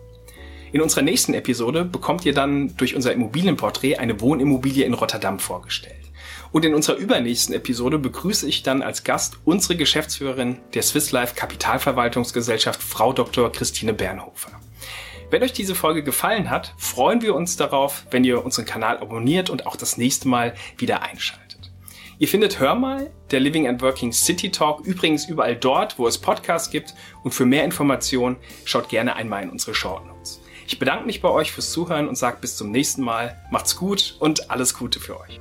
In 0.73 0.81
unserer 0.81 1.03
nächsten 1.03 1.35
Episode 1.35 1.85
bekommt 1.85 2.25
ihr 2.25 2.33
dann 2.33 2.77
durch 2.77 2.95
unser 2.95 3.13
Immobilienporträt 3.13 3.97
eine 3.97 4.21
Wohnimmobilie 4.21 4.85
in 4.85 4.95
Rotterdam 4.95 5.41
vorgestellt. 5.41 6.00
Und 6.53 6.65
in 6.65 6.75
unserer 6.75 6.97
übernächsten 6.97 7.55
Episode 7.55 7.99
begrüße 7.99 8.49
ich 8.49 8.63
dann 8.63 8.83
als 8.83 9.05
Gast 9.05 9.39
unsere 9.45 9.77
Geschäftsführerin 9.77 10.59
der 10.75 10.83
Swiss 10.83 11.13
Life 11.13 11.35
Kapitalverwaltungsgesellschaft, 11.35 12.83
Frau 12.83 13.13
Dr. 13.13 13.53
Christine 13.53 13.95
Bernhofer. 13.95 14.51
Wenn 15.31 15.45
euch 15.45 15.53
diese 15.53 15.77
Folge 15.77 16.03
gefallen 16.03 16.51
hat, 16.51 16.75
freuen 16.77 17.23
wir 17.23 17.37
uns 17.37 17.57
darauf, 17.57 18.05
wenn 18.11 18.25
ihr 18.25 18.45
unseren 18.45 18.65
Kanal 18.65 18.99
abonniert 18.99 19.49
und 19.49 19.65
auch 19.65 19.77
das 19.77 19.97
nächste 19.97 20.27
Mal 20.27 20.55
wieder 20.77 21.03
einschaltet. 21.03 21.71
Ihr 22.19 22.29
findet 22.29 22.59
Hör 22.59 22.75
mal, 22.75 23.11
der 23.31 23.41
Living 23.41 23.67
and 23.67 23.81
Working 23.81 24.13
City 24.13 24.51
Talk, 24.51 24.85
übrigens 24.85 25.27
überall 25.27 25.57
dort, 25.57 25.99
wo 25.99 26.07
es 26.07 26.19
Podcasts 26.19 26.71
gibt. 26.71 26.95
Und 27.23 27.33
für 27.33 27.47
mehr 27.47 27.65
Informationen 27.65 28.37
schaut 28.65 28.89
gerne 28.89 29.17
einmal 29.17 29.45
in 29.45 29.51
unsere 29.51 29.75
Short 29.75 30.05
Notes. 30.07 30.41
Ich 30.67 30.79
bedanke 30.79 31.07
mich 31.07 31.23
bei 31.23 31.31
euch 31.31 31.51
fürs 31.51 31.71
Zuhören 31.71 32.09
und 32.09 32.17
sage 32.17 32.39
bis 32.41 32.57
zum 32.57 32.71
nächsten 32.71 33.03
Mal. 33.03 33.41
Macht's 33.51 33.75
gut 33.75 34.17
und 34.19 34.51
alles 34.51 34.75
Gute 34.75 35.01
für 35.01 35.19
euch. 35.19 35.41